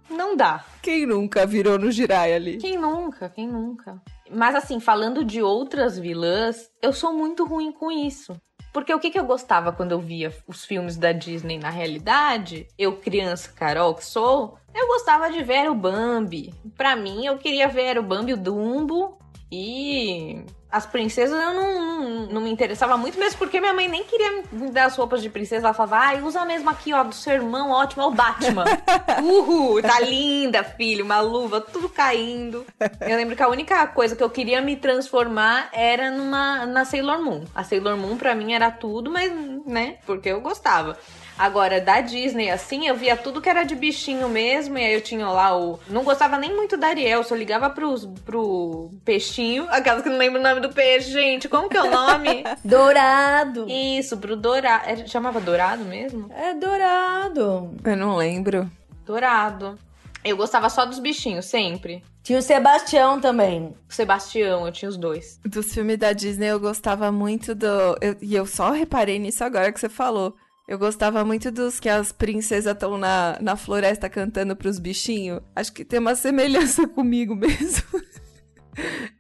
[0.10, 0.64] Não dá.
[0.82, 2.58] Quem nunca virou no girai ali?
[2.58, 3.30] Quem nunca?
[3.30, 4.00] Quem nunca?
[4.34, 8.36] Mas assim, falando de outras vilãs, eu sou muito ruim com isso.
[8.74, 12.68] Porque o que, que eu gostava quando eu via os filmes da Disney na realidade?
[12.78, 16.52] Eu, criança Carol que sou, eu gostava de ver o Bambi.
[16.76, 19.20] Pra mim, eu queria ver o Bambi, o Dumbo
[19.52, 20.44] e
[20.74, 24.44] as princesas eu não, não, não, me interessava muito, mesmo porque minha mãe nem queria
[24.52, 25.68] me dar as roupas de princesa.
[25.68, 28.66] Ela falava, ai, usa mesmo aqui, ó, do seu irmão, ótimo, é o Batman.
[29.22, 32.66] Uhul, tá linda, filho, uma luva, tudo caindo.
[33.02, 37.22] Eu lembro que a única coisa que eu queria me transformar era numa na Sailor
[37.22, 37.44] Moon.
[37.54, 39.32] A Sailor Moon pra mim era tudo, mas,
[39.68, 40.98] né, porque eu gostava.
[41.44, 45.02] Agora, da Disney, assim, eu via tudo que era de bichinho mesmo, e aí eu
[45.02, 45.78] tinha lá o.
[45.90, 49.68] Não gostava nem muito da Ariel, só ligava pros, pro peixinho.
[49.70, 51.50] Aquelas que não lembro o nome do peixe, gente.
[51.50, 52.46] Como que é o nome?
[52.64, 53.66] Dourado.
[53.68, 54.90] Isso, pro Dourado.
[54.90, 56.32] É, chamava Dourado mesmo?
[56.34, 57.76] É Dourado.
[57.84, 58.72] Eu não lembro.
[59.06, 59.78] Dourado.
[60.24, 62.02] Eu gostava só dos bichinhos, sempre.
[62.24, 63.76] Tinha o Sebastião também.
[63.90, 65.42] O Sebastião, eu tinha os dois.
[65.46, 67.68] Dos filmes da Disney eu gostava muito do.
[68.00, 70.34] eu- e eu só reparei nisso agora que você falou.
[70.68, 75.42] Eu gostava muito dos que as princesas estão na, na floresta cantando pros bichinhos.
[75.56, 77.84] Acho que tem uma semelhança comigo mesmo.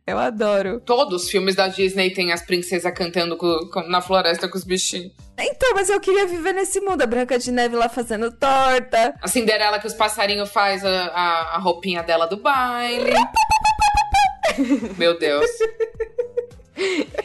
[0.07, 0.79] Eu adoro.
[0.79, 4.63] Todos os filmes da Disney tem as princesas cantando com- com- na floresta com os
[4.63, 5.11] bichinhos.
[5.37, 7.01] Então, mas eu queria viver nesse mundo.
[7.01, 9.13] A Branca de Neve lá fazendo torta.
[9.21, 13.11] A Cinderela que os passarinhos faz a, a, a roupinha dela do baile.
[14.97, 15.49] Meu Deus.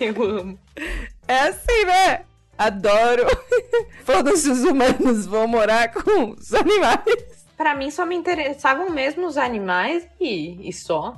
[0.01, 0.59] Eu amo.
[1.27, 2.25] É assim, né?
[2.59, 3.25] Adoro.
[4.05, 7.47] Foda-se os humanos vão morar com os animais.
[7.57, 11.17] Pra mim só me interessavam mesmo os animais e, e só.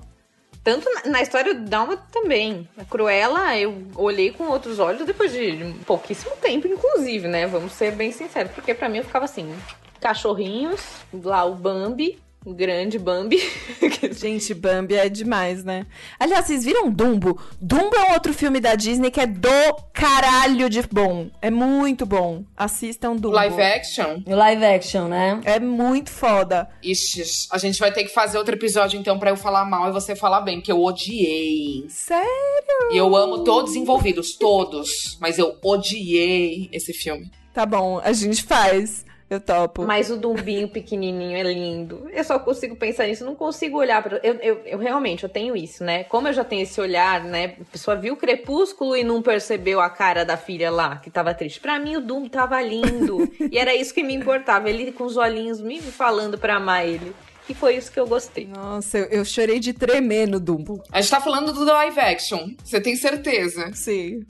[0.62, 2.68] Tanto na, na história do Dálmata também.
[2.76, 7.47] A Cruella eu olhei com outros olhos depois de pouquíssimo tempo, inclusive, né?
[7.47, 8.53] Vamos ser bem sinceros.
[8.53, 9.55] Porque pra mim eu ficava assim:
[10.01, 10.82] cachorrinhos,
[11.12, 13.38] lá o Bambi, grande Bambi.
[14.12, 15.86] Gente, Bambi é demais, né?
[16.18, 17.38] Aliás, vocês viram Dumbo?
[17.61, 19.49] Dumbo é um outro filme da Disney que é do
[19.93, 21.28] caralho de bom.
[21.43, 22.45] É muito bom.
[22.57, 23.34] Assistam Dumbo.
[23.36, 24.22] Live action?
[24.26, 25.41] O live action, né?
[25.45, 26.68] É muito foda.
[26.82, 27.22] Ixi,
[27.53, 30.16] a gente vai ter que fazer outro episódio então pra eu falar mal e você
[30.16, 31.84] falar bem, que eu odiei.
[31.88, 32.91] Sério?
[32.93, 35.18] E eu amo todos envolvidos, todos.
[35.20, 37.30] Mas eu odiei esse filme.
[37.53, 39.05] Tá bom, a gente faz.
[39.30, 39.84] Eu topo.
[39.84, 42.10] Mas o Dumbinho pequenininho é lindo.
[42.12, 45.56] Eu só consigo pensar nisso, não consigo olhar para eu, eu, eu realmente eu tenho
[45.56, 46.02] isso, né?
[46.02, 47.54] Como eu já tenho esse olhar, né?
[47.60, 51.32] A pessoa viu o crepúsculo e não percebeu a cara da filha lá, que tava
[51.32, 51.60] triste.
[51.60, 53.30] Pra mim o Dumbo tava lindo.
[53.52, 57.14] e era isso que me importava, ele com os olhinhos me falando pra amar ele.
[57.51, 58.46] E foi isso que eu gostei.
[58.46, 60.80] Nossa, eu, eu chorei de tremer no Dumbo.
[60.92, 62.51] A gente tá falando do live action.
[62.62, 63.72] Você tem certeza?
[63.74, 64.24] Sim.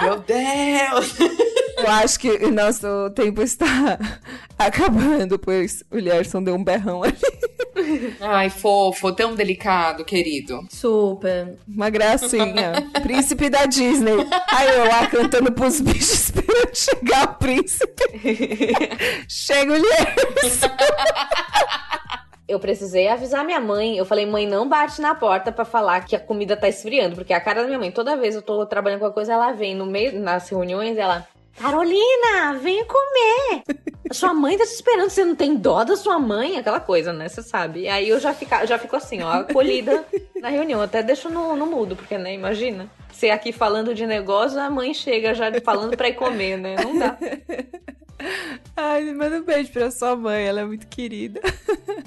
[0.00, 1.18] Meu Deus!
[1.76, 2.86] Eu acho que o nosso
[3.16, 3.98] tempo está
[4.56, 7.18] acabando, pois o Lierson deu um berrão ali.
[8.20, 10.64] Ai, fofo, tão delicado, querido.
[10.70, 11.58] Super.
[11.66, 12.74] Uma gracinha.
[13.02, 14.24] príncipe da Disney.
[14.52, 18.04] Aí eu lá cantando pros bichos esperando chegar o príncipe.
[19.26, 20.68] Chega o Lierson.
[22.48, 23.96] Eu precisei avisar minha mãe.
[23.96, 27.14] Eu falei, mãe, não bate na porta pra falar que a comida tá esfriando.
[27.14, 29.52] Porque a cara da minha mãe, toda vez eu tô trabalhando com alguma coisa, ela
[29.52, 31.26] vem no meio, nas reuniões, ela.
[31.56, 33.62] Carolina, vem comer!
[34.10, 36.56] A sua mãe tá te esperando, você não tem dó da sua mãe?
[36.56, 37.28] Aquela coisa, né?
[37.28, 37.80] Você sabe.
[37.80, 40.04] E aí eu já, fica, já fico assim, ó, acolhida
[40.40, 40.80] na reunião.
[40.80, 42.90] Até deixo no, no mudo, porque, né, imagina.
[43.10, 46.76] Você aqui falando de negócio, a mãe chega já falando pra ir comer, né?
[46.82, 47.16] Não dá.
[48.76, 51.40] Ai, manda um beijo pra sua mãe, ela é muito querida.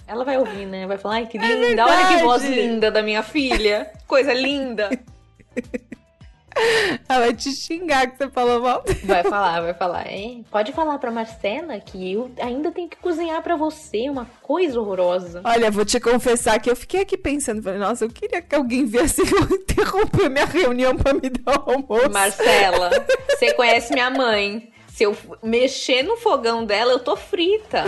[0.07, 0.87] Ela vai ouvir, né?
[0.87, 3.91] Vai falar, ai, que linda, olha que voz linda da minha filha.
[4.07, 4.89] Coisa linda.
[7.09, 8.83] Ela vai te xingar que você falou mal.
[9.03, 10.07] Vai falar, vai falar.
[10.07, 14.79] É, pode falar pra Marcela que eu ainda tenho que cozinhar pra você, uma coisa
[14.79, 15.41] horrorosa.
[15.43, 18.85] Olha, vou te confessar que eu fiquei aqui pensando, falei, nossa, eu queria que alguém
[18.85, 22.09] viesse interromper minha reunião pra me dar o almoço.
[22.09, 22.89] Marcela,
[23.29, 24.71] você conhece minha mãe.
[24.95, 27.83] Se eu mexer no fogão dela, eu tô frita.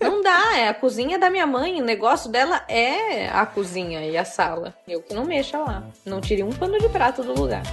[0.00, 1.82] Não dá, é a cozinha da minha mãe.
[1.82, 4.72] O negócio dela é a cozinha e a sala.
[4.86, 5.82] Eu que não mexa lá.
[6.06, 7.64] Não tire um pano de prato do lugar.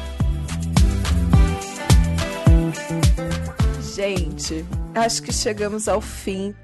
[3.93, 4.65] Gente,
[4.95, 6.55] acho que chegamos ao fim.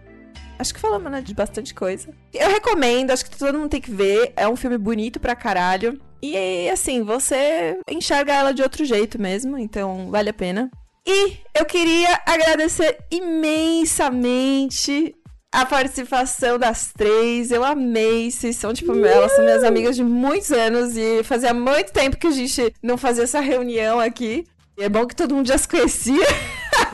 [0.58, 2.10] Acho que falamos né, de bastante coisa.
[2.34, 4.34] Eu recomendo, acho que todo mundo tem que ver.
[4.36, 6.02] É um filme bonito pra caralho.
[6.20, 10.72] E assim, você enxerga ela de outro jeito mesmo, então vale a pena.
[11.08, 15.16] E eu queria agradecer imensamente
[15.54, 17.50] a participação das três.
[17.52, 18.30] Eu amei.
[18.30, 22.28] Vocês são, tipo, elas são minhas amigas de muitos anos e fazia muito tempo que
[22.28, 24.44] a gente não fazia essa reunião aqui.
[24.78, 26.28] E é bom que todo mundo já se conhecia.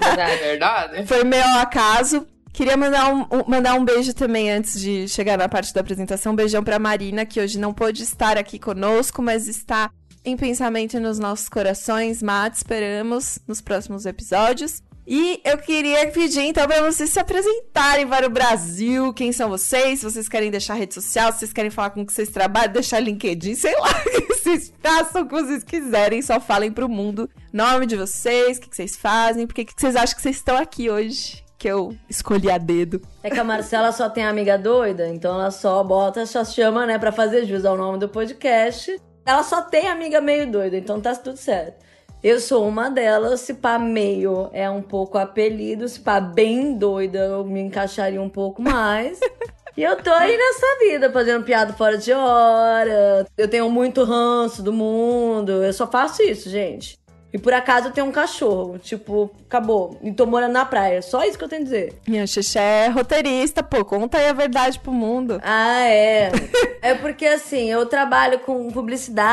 [0.02, 0.38] É Verdade.
[0.42, 1.08] verdade?
[1.08, 2.28] Foi meio ao acaso.
[2.54, 6.34] Queria mandar um, um- mandar um beijo também antes de chegar na parte da apresentação.
[6.34, 9.90] Um beijão pra Marina, que hoje não pôde estar aqui conosco, mas está
[10.26, 12.22] em pensamento nos nossos corações.
[12.22, 14.82] Mate, esperamos nos próximos episódios.
[15.06, 19.14] E eu queria pedir então para vocês se apresentarem para o Brasil.
[19.14, 20.00] Quem são vocês?
[20.00, 23.02] Se vocês querem deixar rede social, se vocês querem falar com que vocês trabalham, deixar
[23.02, 27.30] LinkedIn, sei lá, o que vocês façam o que vocês quiserem, só falem pro mundo
[27.52, 30.56] nome de vocês, o que que vocês fazem, por que vocês acham que vocês estão
[30.56, 31.44] aqui hoje?
[31.58, 33.02] Que eu escolhi a dedo.
[33.22, 36.98] É que a Marcela só tem amiga doida, então ela só bota, só chama, né,
[36.98, 38.96] pra fazer jus ao nome do podcast.
[39.26, 41.84] Ela só tem amiga meio doida, então tá tudo certo.
[42.24, 47.20] Eu sou uma delas, se pá meio é um pouco apelido, se pá bem doida
[47.20, 49.20] eu me encaixaria um pouco mais.
[49.76, 53.26] E eu tô aí nessa vida, fazendo piada fora de hora.
[53.36, 55.64] Eu tenho muito ranço do mundo.
[55.64, 57.00] Eu só faço isso, gente.
[57.34, 58.78] E por acaso eu tenho um cachorro.
[58.78, 59.98] Tipo, acabou.
[60.04, 61.02] E tô morando na praia.
[61.02, 61.96] Só isso que eu tenho a dizer.
[62.08, 65.42] Minha Xexé é roteirista, pô, conta aí a verdade pro mundo.
[65.44, 66.32] Ah, é.
[66.82, 69.24] é porque assim, eu trabalho com publicidade.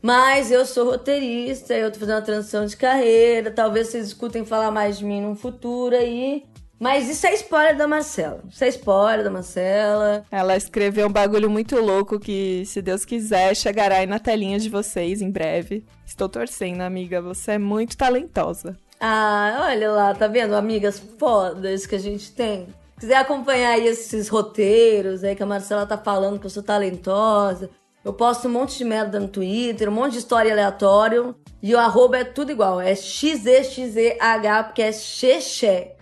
[0.00, 3.50] Mas eu sou roteirista, eu tô fazendo uma transição de carreira.
[3.50, 6.44] Talvez vocês escutem falar mais de mim no futuro aí.
[6.84, 8.42] Mas isso é spoiler da Marcela.
[8.46, 10.22] Isso é spoiler da Marcela.
[10.30, 14.68] Ela escreveu um bagulho muito louco que, se Deus quiser, chegará aí na telinha de
[14.68, 15.82] vocês em breve.
[16.04, 17.22] Estou torcendo, amiga.
[17.22, 18.76] Você é muito talentosa.
[19.00, 20.54] Ah, olha lá, tá vendo?
[20.54, 22.66] Amigas fodas que a gente tem.
[23.00, 27.70] Quiser acompanhar aí esses roteiros aí que a Marcela tá falando que eu sou talentosa.
[28.04, 31.34] Eu posto um monte de merda no Twitter, um monte de história aleatório.
[31.62, 32.78] E o arroba é tudo igual.
[32.78, 35.93] É XZXZH, porque é xexé.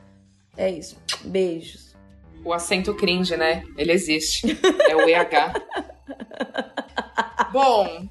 [0.57, 0.97] É isso.
[1.25, 1.95] Beijos.
[2.45, 3.63] O acento cringe, né?
[3.77, 4.59] Ele existe.
[4.89, 5.53] É o EH.
[7.53, 8.09] Bom,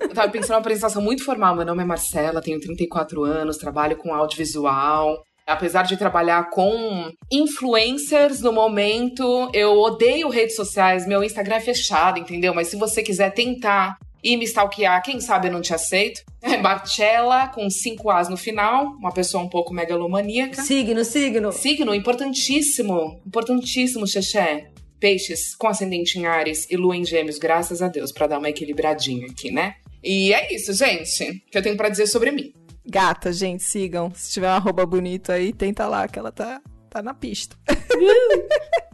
[0.00, 1.54] eu tava pensando numa apresentação muito formal.
[1.54, 5.22] Meu nome é Marcela, tenho 34 anos, trabalho com audiovisual.
[5.46, 11.06] Apesar de trabalhar com influencers no momento, eu odeio redes sociais.
[11.06, 12.54] Meu Instagram é fechado, entendeu?
[12.54, 16.22] Mas se você quiser tentar e me stalkear, quem sabe eu não te aceito.
[16.42, 20.62] É Marcella, com cinco As no final, uma pessoa um pouco megalomaníaca.
[20.62, 21.52] Signo, signo.
[21.52, 23.20] Signo, importantíssimo.
[23.26, 24.68] Importantíssimo, Xexé.
[24.98, 28.50] Peixes com ascendente em Ares e lua em Gêmeos, graças a Deus, pra dar uma
[28.50, 29.76] equilibradinha aqui, né?
[30.02, 32.52] E é isso, gente, que eu tenho pra dizer sobre mim.
[32.86, 34.12] Gata, gente, sigam.
[34.14, 36.60] Se tiver um arroba bonito aí, tenta lá, que ela tá,
[36.90, 37.56] tá na pista.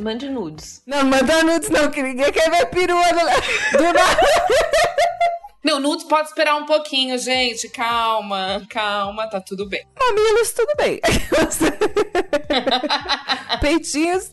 [0.00, 0.82] Mande nudes.
[0.86, 4.20] Não, manda nudes não, que ninguém quer ver perua do, do nada.
[5.62, 7.68] Não, nudes pode esperar um pouquinho, gente.
[7.68, 9.86] Calma, calma, tá tudo bem.
[9.98, 10.98] Mamilos, tudo bem.
[13.60, 14.32] Peitinhos,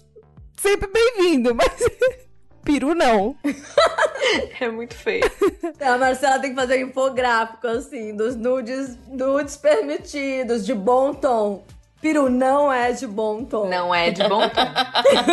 [0.55, 1.67] sempre bem-vindo, mas
[2.63, 3.35] peru não.
[4.57, 5.29] É muito feio.
[5.81, 11.65] A Marcela tem que fazer um infográfico, assim, dos nudes, nudes permitidos, de bom tom.
[12.01, 13.67] Peru não é de bom tom.
[13.67, 14.67] Não é de bom tom.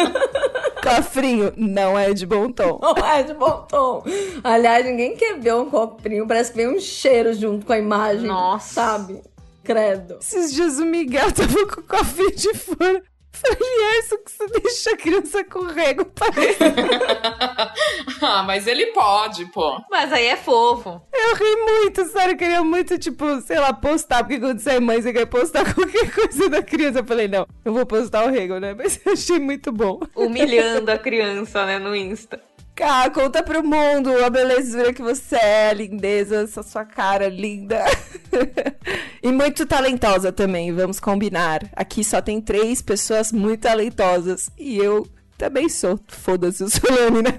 [0.83, 2.79] Cofrinho não é de bom tom.
[2.81, 4.03] Não é de bom tom.
[4.43, 6.27] Aliás, ninguém quer ver um coprinho.
[6.27, 8.27] Parece que vem um cheiro junto com a imagem.
[8.27, 8.75] Nossa.
[8.75, 9.23] Sabe?
[9.63, 10.19] Credo.
[10.21, 13.03] Esses dias o Miguel tava com o cofrinho de fora.
[13.35, 16.59] Falei, é isso que você deixa a criança com rego parece.
[18.23, 19.81] ah, mas ele pode, pô.
[19.91, 21.03] Mas aí é fofo.
[21.13, 24.81] Eu ri muito, sério, eu queria muito, tipo, sei lá, postar, porque quando você é
[24.81, 27.01] mãe, você quer postar qualquer coisa da criança.
[27.01, 28.73] Eu falei, não, eu vou postar o rego, né?
[28.75, 30.01] Mas eu achei muito bom.
[30.15, 32.41] Humilhando a criança, né, no Insta.
[32.75, 37.85] Cá, conta pro mundo a belezura que você é, a lindeza, essa sua cara linda.
[39.23, 41.61] e muito talentosa também, vamos combinar.
[41.77, 44.51] Aqui só tem três pessoas muito talentosas.
[44.59, 45.07] E eu
[45.39, 46.01] também sou.
[46.09, 47.39] Foda-se, eu sou Leonina.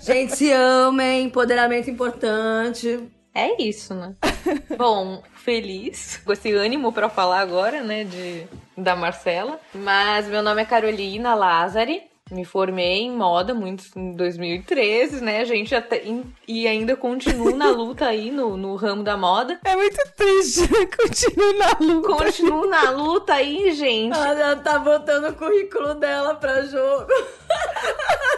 [0.00, 1.24] Gente, se amem.
[1.24, 3.08] Empoderamento importante.
[3.34, 4.14] É isso, né?
[4.76, 9.58] Bom, feliz com esse ânimo pra falar agora, né, de da Marcela.
[9.74, 12.02] Mas meu nome é Carolina Lázari.
[12.34, 15.72] Me formei em moda muito em 2013, né, gente?
[15.72, 16.02] Até,
[16.48, 19.60] e ainda continuo na luta aí no, no ramo da moda.
[19.64, 20.66] É muito triste?
[20.96, 22.08] Continuo na luta.
[22.08, 24.18] Continuo na luta aí, gente.
[24.18, 27.06] Ela tá botando o currículo dela pra jogo.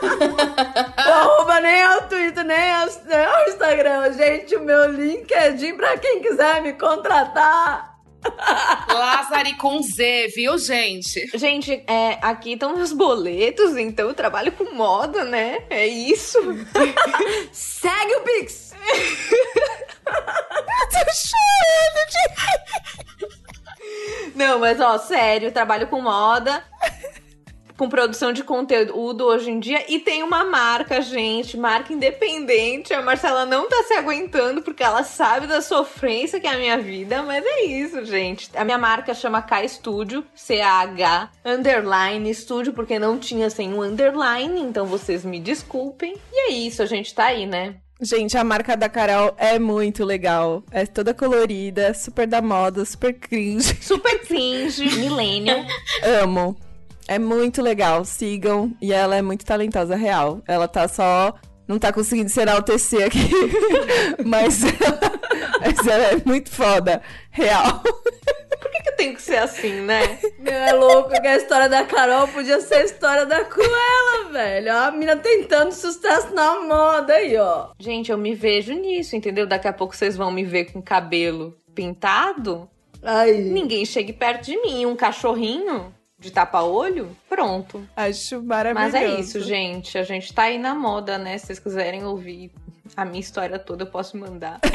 [0.04, 4.12] o arroba nem é o Twitter, nem é o, nem é o Instagram.
[4.12, 7.95] Gente, o meu LinkedIn pra quem quiser me contratar.
[8.92, 11.30] Lázari com Z, viu, gente?
[11.34, 15.64] Gente, é, aqui estão os boletos, então eu trabalho com moda, né?
[15.70, 16.38] É isso.
[17.52, 18.74] Segue o Pix.
[24.34, 26.62] Não, mas ó, sério, trabalho com moda.
[27.76, 32.94] Com produção de conteúdo hoje em dia e tem uma marca, gente, marca independente.
[32.94, 36.78] A Marcela não tá se aguentando porque ela sabe da sofrência que é a minha
[36.78, 38.50] vida, mas é isso, gente.
[38.54, 44.60] A minha marca chama K Studio, C-A-H, underline Studio, porque não tinha sem um underline,
[44.60, 46.16] então vocês me desculpem.
[46.32, 47.76] E é isso, a gente tá aí, né?
[48.00, 50.62] Gente, a marca da Carol é muito legal.
[50.70, 53.74] É toda colorida, super da moda, super cringe.
[53.80, 55.64] Super cringe, millennial.
[56.22, 56.56] Amo.
[57.08, 58.04] É muito legal.
[58.04, 58.72] Sigam.
[58.80, 60.42] E ela é muito talentosa, real.
[60.46, 61.34] Ela tá só.
[61.66, 63.30] Não tá conseguindo ser TC aqui.
[64.24, 64.60] mas,
[65.60, 67.02] mas ela é muito foda.
[67.30, 67.80] Real.
[67.80, 70.18] Por que, que tem que ser assim, né?
[70.38, 74.72] Meu, é louco que a história da Carol podia ser a história da Cruella, velho.
[74.72, 77.70] Ó, a mina tentando sucesso na moda aí, ó.
[77.80, 79.46] Gente, eu me vejo nisso, entendeu?
[79.46, 82.68] Daqui a pouco vocês vão me ver com cabelo pintado.
[83.02, 83.32] Ai.
[83.32, 84.86] Ninguém chegue perto de mim.
[84.86, 85.95] Um cachorrinho
[86.26, 87.88] de tapa-olho, pronto.
[87.96, 88.92] Acho maravilhoso.
[88.92, 89.96] Mas é isso, gente.
[89.96, 91.38] A gente tá aí na moda, né?
[91.38, 92.50] Se vocês quiserem ouvir
[92.96, 94.58] a minha história toda, eu posso mandar.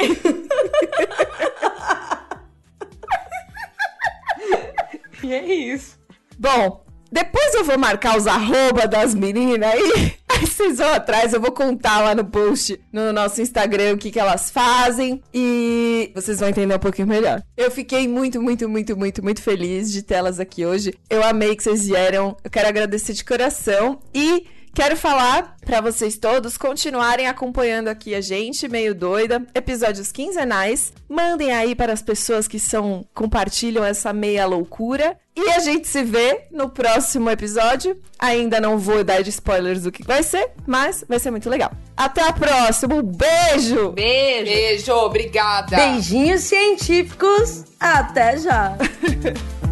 [5.22, 5.98] e é isso.
[6.38, 10.16] Bom, depois eu vou marcar os arroba das meninas aí.
[10.42, 14.18] Vocês vão atrás, eu vou contar lá no post no nosso Instagram o que, que
[14.18, 17.42] elas fazem e vocês vão entender um pouquinho melhor.
[17.56, 20.94] Eu fiquei muito, muito, muito, muito, muito feliz de tê-las aqui hoje.
[21.08, 22.36] Eu amei que vocês vieram.
[22.42, 24.44] Eu quero agradecer de coração e
[24.74, 30.94] Quero falar para vocês todos continuarem acompanhando aqui a gente, meio doida, episódios quinzenais.
[31.06, 35.18] Mandem aí para as pessoas que são compartilham essa meia loucura.
[35.36, 38.00] E a gente se vê no próximo episódio.
[38.18, 41.70] Ainda não vou dar de spoilers do que vai ser, mas vai ser muito legal.
[41.94, 42.94] Até a próxima.
[42.94, 43.92] Um beijo.
[43.92, 44.44] Beijo.
[44.44, 45.76] Beijo, obrigada.
[45.76, 47.64] Beijinhos científicos.
[47.78, 48.76] Até já.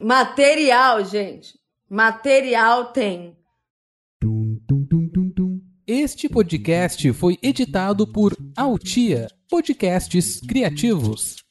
[0.00, 1.58] Material, gente.
[1.90, 3.36] Material tem.
[5.84, 11.44] Este podcast foi editado por Altia Podcasts Criativos.